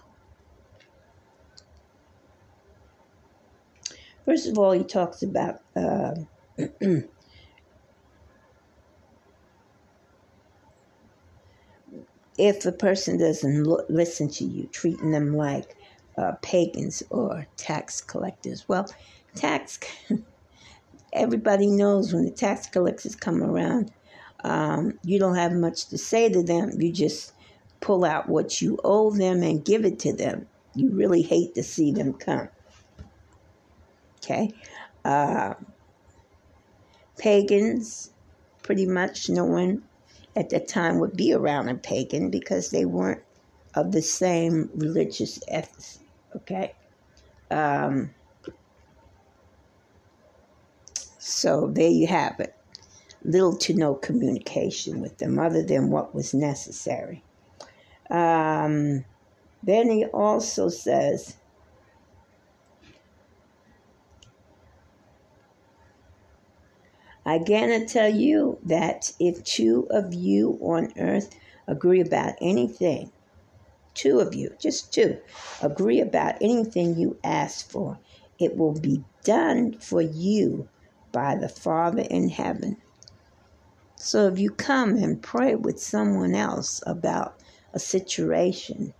first 4.25 4.47
of 4.47 4.57
all, 4.57 4.71
He 4.71 4.83
talks 4.83 5.23
about 5.23 5.55
uh, 5.75 6.15
if 12.37 12.65
a 12.65 12.71
person 12.71 13.17
doesn't 13.17 13.63
listen 13.89 14.29
to 14.29 14.43
you, 14.43 14.67
treating 14.67 15.11
them 15.11 15.35
like 15.35 15.75
uh, 16.17 16.33
pagans 16.41 17.03
or 17.09 17.45
tax 17.57 18.01
collectors. 18.01 18.67
Well, 18.67 18.87
tax, 19.35 19.79
everybody 21.13 21.67
knows 21.67 22.13
when 22.13 22.25
the 22.25 22.31
tax 22.31 22.67
collectors 22.67 23.15
come 23.15 23.43
around, 23.43 23.91
um, 24.43 24.99
you 25.03 25.19
don't 25.19 25.35
have 25.35 25.53
much 25.53 25.87
to 25.87 25.97
say 25.97 26.29
to 26.29 26.43
them. 26.43 26.71
You 26.79 26.91
just 26.91 27.33
pull 27.79 28.03
out 28.03 28.29
what 28.29 28.61
you 28.61 28.79
owe 28.83 29.11
them 29.11 29.43
and 29.43 29.63
give 29.63 29.85
it 29.85 29.99
to 29.99 30.13
them. 30.13 30.47
You 30.75 30.89
really 30.91 31.21
hate 31.21 31.55
to 31.55 31.63
see 31.63 31.91
them 31.91 32.13
come. 32.13 32.49
Okay? 34.17 34.51
Uh, 35.05 35.53
pagans, 37.17 38.11
pretty 38.63 38.85
much 38.85 39.29
no 39.29 39.45
one 39.45 39.83
at 40.35 40.49
that 40.49 40.67
time 40.67 40.99
would 40.99 41.15
be 41.15 41.33
around 41.33 41.69
a 41.69 41.75
pagan 41.75 42.29
because 42.29 42.71
they 42.71 42.85
weren't 42.85 43.21
of 43.75 43.91
the 43.91 44.01
same 44.01 44.69
religious 44.75 45.39
ethos. 45.51 45.99
Okay. 46.35 46.73
Um, 47.51 48.13
so 51.19 51.67
there 51.67 51.89
you 51.89 52.07
have 52.07 52.39
it. 52.39 52.55
Little 53.23 53.55
to 53.57 53.73
no 53.73 53.95
communication 53.95 54.99
with 54.99 55.17
them 55.19 55.39
other 55.39 55.63
than 55.63 55.89
what 55.89 56.13
was 56.13 56.33
necessary. 56.33 57.23
Um, 58.09 59.05
then 59.63 59.89
he 59.89 60.05
also 60.05 60.67
says, 60.69 61.37
Again, 67.25 67.71
I 67.71 67.86
tell 67.86 68.09
you 68.09 68.59
that 68.63 69.13
if 69.19 69.43
two 69.43 69.88
of 69.89 70.13
you 70.13 70.59
on 70.62 70.91
earth 70.97 71.33
agree 71.67 72.01
about 72.01 72.33
anything, 72.41 73.12
two 73.93 74.19
of 74.19 74.36
you, 74.36 74.55
just 74.59 74.93
two, 74.93 75.19
agree 75.62 76.01
about 76.01 76.36
anything 76.41 76.97
you 76.97 77.17
ask 77.23 77.69
for, 77.69 77.99
it 78.39 78.57
will 78.57 78.77
be 78.77 79.03
done 79.23 79.79
for 79.79 80.01
you 80.01 80.67
by 81.13 81.36
the 81.36 81.47
Father 81.47 82.03
in 82.09 82.29
heaven. 82.29 82.77
So 83.95 84.27
if 84.27 84.38
you 84.38 84.49
come 84.51 84.97
and 84.97 85.21
pray 85.21 85.55
with 85.55 85.79
someone 85.79 86.36
else 86.36 86.83
about 86.86 87.36
a 87.73 87.79
situation 87.79 88.93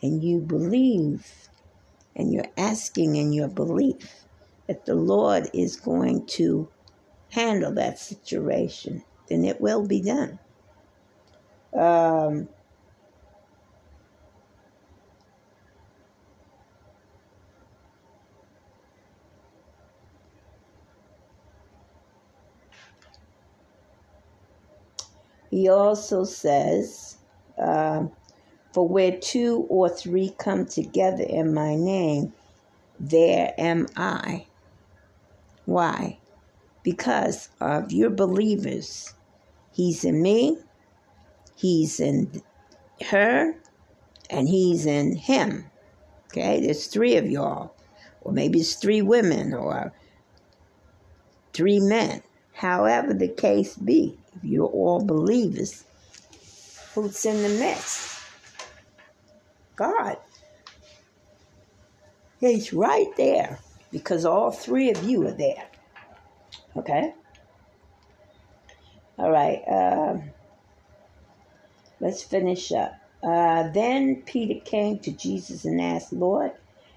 and 0.00 0.22
you 0.22 0.38
believe 0.38 1.48
and 2.14 2.32
you're 2.32 2.44
asking 2.56 3.16
in 3.16 3.32
your 3.32 3.48
belief 3.48 4.24
that 4.68 4.86
the 4.86 4.94
Lord 4.94 5.50
is 5.52 5.76
going 5.76 6.26
to 6.26 6.68
handle 7.30 7.72
that 7.74 7.98
situation, 7.98 9.04
then 9.28 9.44
it 9.44 9.60
will 9.60 9.86
be 9.86 10.02
done. 10.02 10.38
Um, 11.74 12.48
he 25.50 25.68
also 25.68 26.24
says, 26.24 27.18
uh, 27.58 28.06
For 28.72 28.88
where 28.88 29.18
two 29.18 29.66
or 29.70 29.88
three 29.88 30.34
come 30.38 30.66
together 30.66 31.24
in 31.24 31.54
my 31.54 31.76
name, 31.76 32.34
there 32.98 33.54
am 33.58 33.88
I. 33.96 34.48
Why? 35.64 36.20
Because 36.88 37.50
of 37.60 37.92
your 37.92 38.08
believers. 38.08 39.12
He's 39.72 40.06
in 40.06 40.22
me, 40.22 40.56
he's 41.54 42.00
in 42.00 42.40
her, 43.10 43.54
and 44.30 44.48
he's 44.48 44.86
in 44.86 45.14
him. 45.14 45.66
Okay, 46.28 46.62
there's 46.62 46.86
three 46.86 47.16
of 47.16 47.30
y'all, 47.30 47.74
or 48.22 48.32
maybe 48.32 48.60
it's 48.60 48.76
three 48.76 49.02
women, 49.02 49.52
or 49.52 49.92
three 51.52 51.78
men. 51.78 52.22
However, 52.54 53.12
the 53.12 53.28
case 53.28 53.76
be, 53.76 54.16
if 54.34 54.42
you're 54.42 54.64
all 54.64 55.04
believers, 55.04 55.84
who's 56.94 57.26
in 57.26 57.42
the 57.42 57.50
midst? 57.50 58.18
God. 59.76 60.16
He's 62.40 62.72
right 62.72 63.14
there 63.18 63.58
because 63.92 64.24
all 64.24 64.52
three 64.52 64.88
of 64.90 65.02
you 65.04 65.26
are 65.26 65.32
there. 65.32 65.66
Okay? 66.78 67.12
All 69.18 69.30
right. 69.30 69.62
Uh, 69.66 70.18
let's 72.00 72.22
finish 72.22 72.70
up. 72.72 72.94
Uh, 73.22 73.68
then 73.72 74.22
Peter 74.26 74.60
came 74.64 75.00
to 75.00 75.10
Jesus 75.10 75.64
and 75.64 75.80
asked, 75.80 76.12
Lord, 76.12 76.52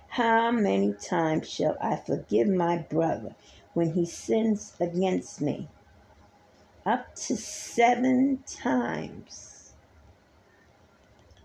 how 0.10 0.52
many 0.52 0.94
times 0.94 1.50
shall 1.50 1.78
I 1.82 1.96
forgive 1.96 2.48
my 2.48 2.78
brother 2.78 3.36
when 3.74 3.94
he 3.94 4.06
sins 4.06 4.74
against 4.80 5.42
me? 5.42 5.68
Up 6.86 7.16
to 7.28 7.36
seven 7.36 8.44
times. 8.46 9.74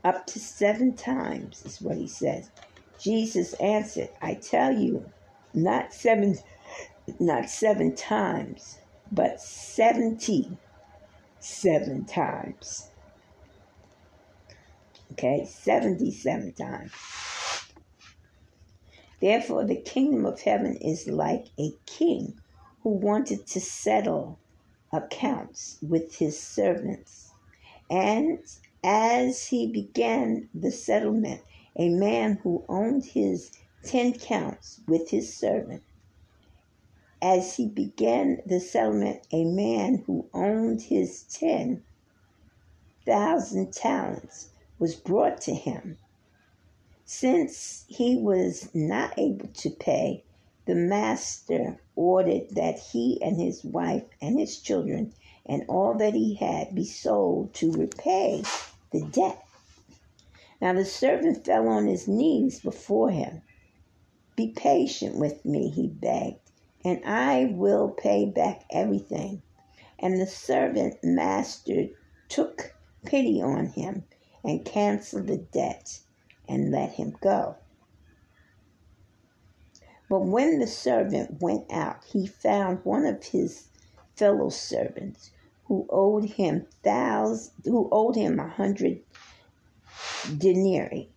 Up 0.05 0.27
to 0.27 0.39
seven 0.39 0.95
times 0.95 1.65
is 1.65 1.81
what 1.81 1.97
he 1.97 2.07
says. 2.07 2.51
Jesus 2.99 3.55
answered, 3.55 4.11
I 4.21 4.35
tell 4.35 4.73
you, 4.73 5.11
not 5.55 5.93
seven 5.93 6.37
not 7.21 7.49
seven 7.49 7.95
times, 7.95 8.79
but 9.11 9.41
77 9.41 12.05
times. 12.07 12.91
Okay, 15.13 15.47
77 15.47 16.53
times. 16.53 16.93
Therefore, 19.21 19.65
the 19.65 19.81
kingdom 19.81 20.27
of 20.27 20.41
heaven 20.41 20.77
is 20.77 21.07
like 21.07 21.47
a 21.59 21.73
king 21.87 22.35
who 22.83 22.91
wanted 22.91 23.47
to 23.47 23.61
settle 23.61 24.39
accounts 24.93 25.79
with 25.81 26.17
his 26.17 26.39
servants. 26.39 27.31
And 27.91 28.41
as 28.85 29.47
he 29.47 29.67
began 29.67 30.49
the 30.55 30.71
settlement, 30.71 31.41
a 31.77 31.89
man 31.89 32.39
who 32.43 32.65
owned 32.69 33.05
his 33.05 33.51
ten 33.85 34.13
counts 34.13 34.81
with 34.87 35.11
his 35.11 35.35
servant 35.35 35.83
as 37.23 37.57
he 37.57 37.67
began 37.67 38.43
the 38.45 38.61
settlement, 38.61 39.27
a 39.33 39.45
man 39.45 40.03
who 40.07 40.29
owned 40.35 40.83
his 40.83 41.23
10,000 41.25 43.73
talents 43.73 44.51
was 44.79 44.95
brought 44.95 45.41
to 45.41 45.55
him. 45.55 45.97
Since 47.07 47.87
he 47.89 48.17
was 48.17 48.69
not 48.75 49.19
able 49.19 49.49
to 49.49 49.71
pay, 49.71 50.25
the 50.67 50.75
master 50.75 51.81
ordered 51.95 52.51
that 52.51 52.79
he 52.79 53.19
and 53.23 53.41
his 53.41 53.65
wife 53.65 54.05
and 54.21 54.39
his 54.39 54.59
children 54.59 55.15
and 55.47 55.65
all 55.69 55.95
that 55.95 56.15
he 56.15 56.35
had 56.35 56.75
be 56.75 56.85
sold 56.85 57.55
to 57.55 57.73
repay 57.73 58.43
the 58.93 59.07
debt. 59.07 59.43
Now 60.61 60.75
the 60.75 60.85
servant 60.85 61.47
fell 61.47 61.69
on 61.69 61.87
his 61.87 62.09
knees 62.09 62.61
before 62.61 63.11
him. 63.11 63.41
Be 64.35 64.49
patient 64.49 65.17
with 65.17 65.45
me, 65.45 65.71
he 65.71 65.87
begged 65.87 66.46
and 66.87 67.05
I 67.05 67.47
will 67.53 67.89
pay 67.89 68.27
back 68.27 68.63
everything. 68.71 69.43
And 69.99 70.21
the 70.21 70.27
servant 70.27 70.95
master 71.03 71.87
took 72.29 72.77
pity 73.05 73.43
on 73.43 73.67
him 73.67 74.05
and 74.45 74.65
canceled 74.65 75.27
the 75.27 75.39
debt 75.39 75.99
and 76.49 76.71
let 76.71 76.93
him 76.93 77.17
go. 77.21 77.57
But 80.09 80.27
when 80.27 80.61
the 80.61 80.69
servant 80.69 81.43
went 81.43 81.73
out, 81.73 82.05
he 82.05 82.25
found 82.25 82.85
one 82.85 83.05
of 83.05 83.25
his 83.25 83.67
fellow 84.15 84.51
servants 84.51 85.33
who 85.65 85.89
owed 85.91 86.27
him 86.27 86.69
thousands, 86.85 87.51
who 87.65 87.89
owed 87.91 88.15
him 88.15 88.39
a 88.39 88.47
hundred 88.47 89.01
denarii, 90.39 91.11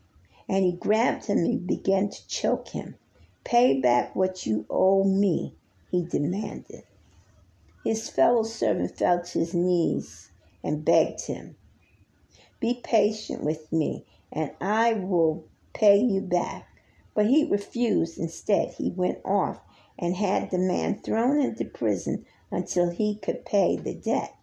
and 0.47 0.65
he 0.65 0.71
grabbed 0.71 1.27
him 1.27 1.37
and 1.37 1.67
began 1.67 2.09
to 2.09 2.27
choke 2.27 2.69
him. 2.69 2.95
Pay 3.43 3.79
back 3.79 4.15
what 4.15 4.47
you 4.47 4.65
owe 4.69 5.03
me, 5.03 5.55
he 5.89 6.03
demanded. 6.03 6.83
His 7.83 8.09
fellow 8.09 8.43
servant 8.43 8.95
fell 8.97 9.23
to 9.23 9.39
his 9.39 9.53
knees 9.53 10.29
and 10.63 10.85
begged 10.85 11.21
him, 11.25 11.57
Be 12.59 12.79
patient 12.83 13.43
with 13.43 13.71
me, 13.71 14.05
and 14.31 14.51
I 14.61 14.93
will 14.93 15.45
pay 15.73 15.97
you 15.97 16.21
back. 16.21 16.67
But 17.15 17.27
he 17.27 17.43
refused. 17.49 18.17
Instead, 18.17 18.73
he 18.73 18.91
went 18.91 19.19
off 19.25 19.61
and 19.97 20.15
had 20.15 20.51
the 20.51 20.59
man 20.59 20.99
thrown 20.99 21.39
into 21.41 21.65
prison 21.65 22.25
until 22.51 22.91
he 22.91 23.15
could 23.15 23.45
pay 23.45 23.75
the 23.75 23.95
debt. 23.95 24.35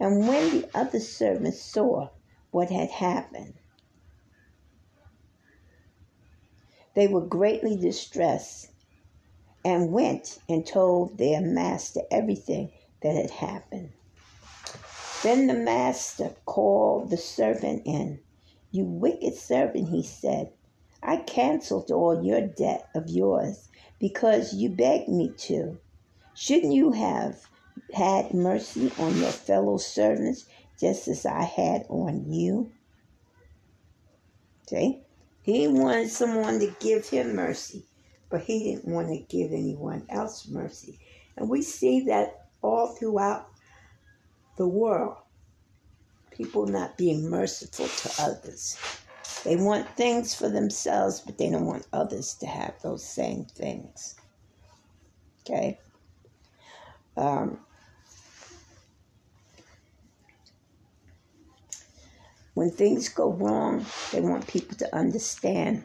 And 0.00 0.26
when 0.26 0.50
the 0.50 0.68
other 0.74 1.00
servants 1.00 1.62
saw 1.62 2.10
what 2.50 2.70
had 2.70 2.90
happened, 2.90 3.54
they 6.94 7.06
were 7.06 7.24
greatly 7.24 7.76
distressed 7.76 8.70
and 9.66 9.90
went 9.90 10.38
and 10.48 10.64
told 10.64 11.18
their 11.18 11.40
master 11.40 12.00
everything 12.12 12.70
that 13.02 13.16
had 13.16 13.32
happened. 13.32 13.90
Then 15.24 15.48
the 15.48 15.54
master 15.54 16.36
called 16.44 17.10
the 17.10 17.16
servant 17.16 17.82
in. 17.84 18.20
You 18.70 18.84
wicked 18.84 19.34
servant, 19.34 19.88
he 19.88 20.04
said, 20.04 20.52
I 21.02 21.16
canceled 21.16 21.90
all 21.90 22.24
your 22.24 22.42
debt 22.42 22.88
of 22.94 23.08
yours 23.08 23.68
because 23.98 24.54
you 24.54 24.68
begged 24.68 25.08
me 25.08 25.34
to. 25.48 25.78
Shouldn't 26.32 26.72
you 26.72 26.92
have 26.92 27.48
had 27.92 28.32
mercy 28.34 28.92
on 29.00 29.18
your 29.18 29.32
fellow 29.32 29.78
servants 29.78 30.46
just 30.78 31.08
as 31.08 31.26
I 31.26 31.42
had 31.42 31.86
on 31.88 32.32
you? 32.32 32.70
See? 34.68 35.02
He 35.42 35.66
wanted 35.66 36.10
someone 36.10 36.60
to 36.60 36.72
give 36.78 37.08
him 37.08 37.34
mercy 37.34 37.84
but 38.30 38.42
he 38.42 38.64
didn't 38.64 38.92
want 38.92 39.08
to 39.08 39.36
give 39.36 39.52
anyone 39.52 40.04
else 40.08 40.48
mercy. 40.48 40.98
And 41.36 41.48
we 41.48 41.62
see 41.62 42.00
that 42.06 42.48
all 42.62 42.88
throughout 42.88 43.48
the 44.56 44.66
world. 44.66 45.16
People 46.30 46.66
not 46.66 46.98
being 46.98 47.30
merciful 47.30 47.86
to 47.86 48.22
others. 48.22 48.78
They 49.44 49.56
want 49.56 49.88
things 49.96 50.34
for 50.34 50.48
themselves, 50.48 51.20
but 51.20 51.38
they 51.38 51.50
don't 51.50 51.66
want 51.66 51.86
others 51.92 52.34
to 52.40 52.46
have 52.46 52.74
those 52.82 53.06
same 53.06 53.44
things. 53.44 54.16
Okay? 55.42 55.78
Um, 57.16 57.60
when 62.54 62.70
things 62.70 63.08
go 63.08 63.32
wrong, 63.32 63.86
they 64.12 64.20
want 64.20 64.46
people 64.46 64.76
to 64.78 64.94
understand. 64.94 65.84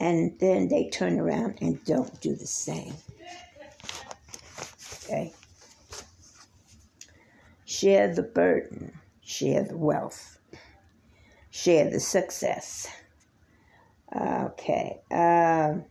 And 0.00 0.38
then 0.38 0.68
they 0.68 0.88
turn 0.88 1.20
around 1.20 1.58
and 1.60 1.84
don't 1.84 2.20
do 2.22 2.34
the 2.34 2.46
same. 2.46 2.94
Okay? 5.04 5.32
Share 7.66 8.12
the 8.12 8.22
burden, 8.22 8.98
share 9.22 9.62
the 9.62 9.76
wealth, 9.76 10.38
share 11.50 11.90
the 11.90 12.00
success. 12.00 12.88
Okay. 14.16 15.00
Um, 15.10 15.84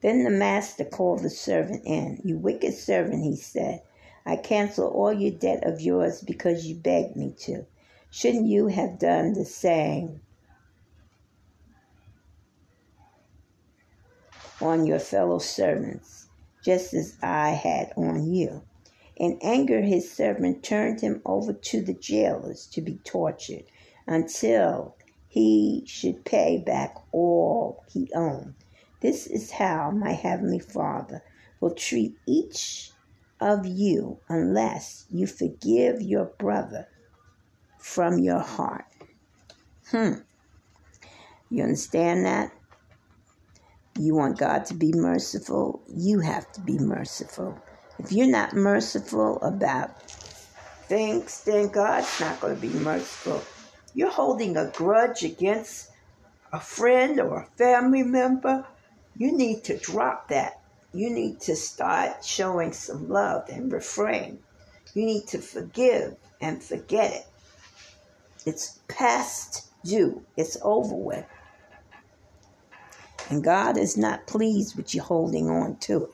then 0.00 0.24
the 0.24 0.30
master 0.30 0.84
called 0.84 1.22
the 1.22 1.30
servant 1.30 1.82
in. 1.84 2.20
You 2.24 2.38
wicked 2.38 2.74
servant, 2.74 3.22
he 3.22 3.36
said. 3.36 3.82
I 4.24 4.36
cancel 4.36 4.88
all 4.88 5.12
your 5.12 5.32
debt 5.32 5.64
of 5.64 5.80
yours 5.80 6.22
because 6.22 6.66
you 6.66 6.74
begged 6.76 7.16
me 7.16 7.34
to. 7.40 7.66
Shouldn't 8.10 8.46
you 8.46 8.68
have 8.68 8.98
done 8.98 9.34
the 9.34 9.44
same 9.44 10.20
on 14.60 14.86
your 14.86 14.98
fellow 14.98 15.38
servants? 15.38 16.28
just 16.68 16.92
as 16.92 17.16
I 17.22 17.50
had 17.50 17.92
on 17.96 18.30
you. 18.30 18.62
In 19.16 19.38
anger, 19.42 19.80
his 19.80 20.10
servant 20.10 20.62
turned 20.62 21.00
him 21.00 21.22
over 21.24 21.52
to 21.52 21.80
the 21.80 21.94
jailers 21.94 22.66
to 22.72 22.80
be 22.80 22.96
tortured 23.04 23.64
until 24.06 24.94
he 25.28 25.82
should 25.86 26.24
pay 26.24 26.58
back 26.58 26.94
all 27.10 27.84
he 27.90 28.10
owned. 28.14 28.54
This 29.00 29.26
is 29.26 29.52
how 29.52 29.90
my 29.90 30.12
heavenly 30.12 30.58
Father 30.58 31.22
will 31.60 31.74
treat 31.74 32.16
each 32.26 32.92
of 33.40 33.66
you 33.66 34.18
unless 34.28 35.06
you 35.10 35.26
forgive 35.26 36.02
your 36.02 36.26
brother 36.26 36.86
from 37.78 38.18
your 38.18 38.40
heart. 38.40 38.84
Hmm. 39.90 40.14
You 41.50 41.62
understand 41.62 42.26
that? 42.26 42.52
you 43.98 44.14
want 44.14 44.38
God 44.38 44.64
to 44.66 44.74
be 44.74 44.92
merciful, 44.92 45.82
you 45.88 46.20
have 46.20 46.50
to 46.52 46.60
be 46.60 46.78
merciful. 46.78 47.58
If 47.98 48.12
you're 48.12 48.28
not 48.28 48.54
merciful 48.54 49.42
about 49.42 50.10
things, 50.86 51.42
then 51.44 51.68
God's 51.68 52.20
not 52.20 52.40
going 52.40 52.54
to 52.54 52.60
be 52.60 52.68
merciful. 52.68 53.42
You're 53.94 54.10
holding 54.10 54.56
a 54.56 54.70
grudge 54.70 55.24
against 55.24 55.90
a 56.52 56.60
friend 56.60 57.18
or 57.18 57.42
a 57.42 57.46
family 57.56 58.04
member. 58.04 58.64
You 59.16 59.36
need 59.36 59.64
to 59.64 59.76
drop 59.76 60.28
that. 60.28 60.60
You 60.92 61.10
need 61.10 61.40
to 61.42 61.56
start 61.56 62.24
showing 62.24 62.72
some 62.72 63.08
love 63.08 63.48
and 63.48 63.72
refrain. 63.72 64.38
You 64.94 65.04
need 65.04 65.26
to 65.28 65.38
forgive 65.38 66.16
and 66.40 66.62
forget 66.62 67.12
it. 67.12 67.26
It's 68.46 68.78
past 68.88 69.68
due, 69.84 70.22
it's 70.36 70.56
over 70.62 70.94
with. 70.94 71.26
And 73.30 73.44
God 73.44 73.76
is 73.76 73.96
not 73.96 74.26
pleased 74.26 74.76
with 74.76 74.94
you 74.94 75.02
holding 75.02 75.50
on 75.50 75.76
to 75.80 76.04
it. 76.04 76.10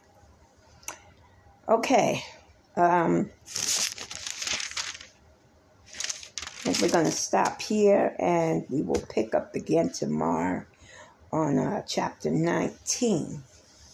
Okay. 1.68 2.22
Um, 2.76 3.30
we're 6.66 6.88
going 6.88 7.04
to 7.04 7.12
stop 7.12 7.62
here 7.62 8.16
and 8.18 8.64
we 8.68 8.82
will 8.82 9.02
pick 9.08 9.34
up 9.34 9.54
again 9.54 9.90
tomorrow 9.90 10.64
on 11.32 11.58
uh, 11.58 11.82
chapter 11.86 12.30
19. 12.30 13.42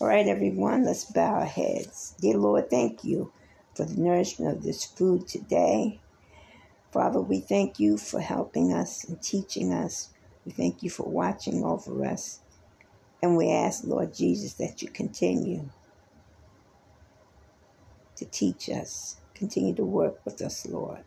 All 0.01 0.07
right, 0.07 0.27
everyone, 0.27 0.85
let's 0.85 1.05
bow 1.05 1.35
our 1.35 1.45
heads. 1.45 2.15
Dear 2.21 2.39
Lord, 2.39 2.71
thank 2.71 3.05
you 3.05 3.33
for 3.75 3.85
the 3.85 4.01
nourishment 4.01 4.57
of 4.57 4.63
this 4.63 4.85
food 4.85 5.29
today. 5.29 6.01
Father, 6.93 7.21
we 7.21 7.41
thank 7.41 7.79
you 7.79 7.99
for 7.99 8.21
helping 8.21 8.73
us 8.73 9.05
and 9.05 9.23
teaching 9.23 9.73
us. 9.73 10.11
We 10.45 10.53
thank 10.53 10.83
you 10.83 10.91
for 10.91 11.09
watching 11.09 11.65
over 11.65 12.05
us. 12.05 12.41
And 13.23 13.37
we 13.37 13.51
ask, 13.51 13.85
Lord 13.85 14.15
Jesus, 14.15 14.55
that 14.55 14.83
you 14.83 14.89
continue 14.89 15.71
to 18.17 18.25
teach 18.27 18.69
us, 18.69 19.17
continue 19.35 19.75
to 19.77 19.85
work 19.85 20.25
with 20.25 20.43
us, 20.43 20.67
Lord. 20.67 21.05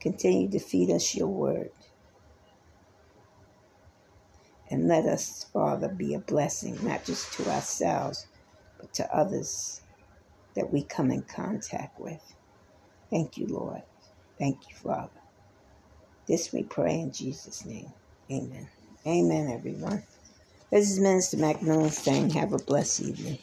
Continue 0.00 0.50
to 0.50 0.58
feed 0.60 0.90
us 0.90 1.14
your 1.14 1.28
word. 1.28 1.70
And 4.70 4.88
let 4.88 5.04
us, 5.06 5.44
Father, 5.52 5.88
be 5.88 6.14
a 6.14 6.20
blessing, 6.20 6.78
not 6.84 7.04
just 7.04 7.32
to 7.34 7.50
ourselves, 7.50 8.26
but 8.78 8.92
to 8.94 9.14
others 9.14 9.82
that 10.56 10.72
we 10.72 10.84
come 10.84 11.10
in 11.10 11.22
contact 11.22 11.98
with. 12.00 12.34
Thank 13.10 13.38
you, 13.38 13.46
Lord. 13.48 13.82
Thank 14.38 14.56
you, 14.70 14.76
Father. 14.76 15.10
This 16.28 16.52
we 16.52 16.64
pray 16.64 17.00
in 17.00 17.12
Jesus' 17.12 17.66
name. 17.66 17.92
Amen. 18.32 18.68
Amen, 19.06 19.50
everyone. 19.50 20.04
This 20.72 20.90
is 20.90 21.00
Minister 21.00 21.38
McMillan 21.38 21.90
saying. 21.90 22.30
Have 22.30 22.52
a 22.52 22.58
blessed 22.58 23.02
evening. 23.02 23.38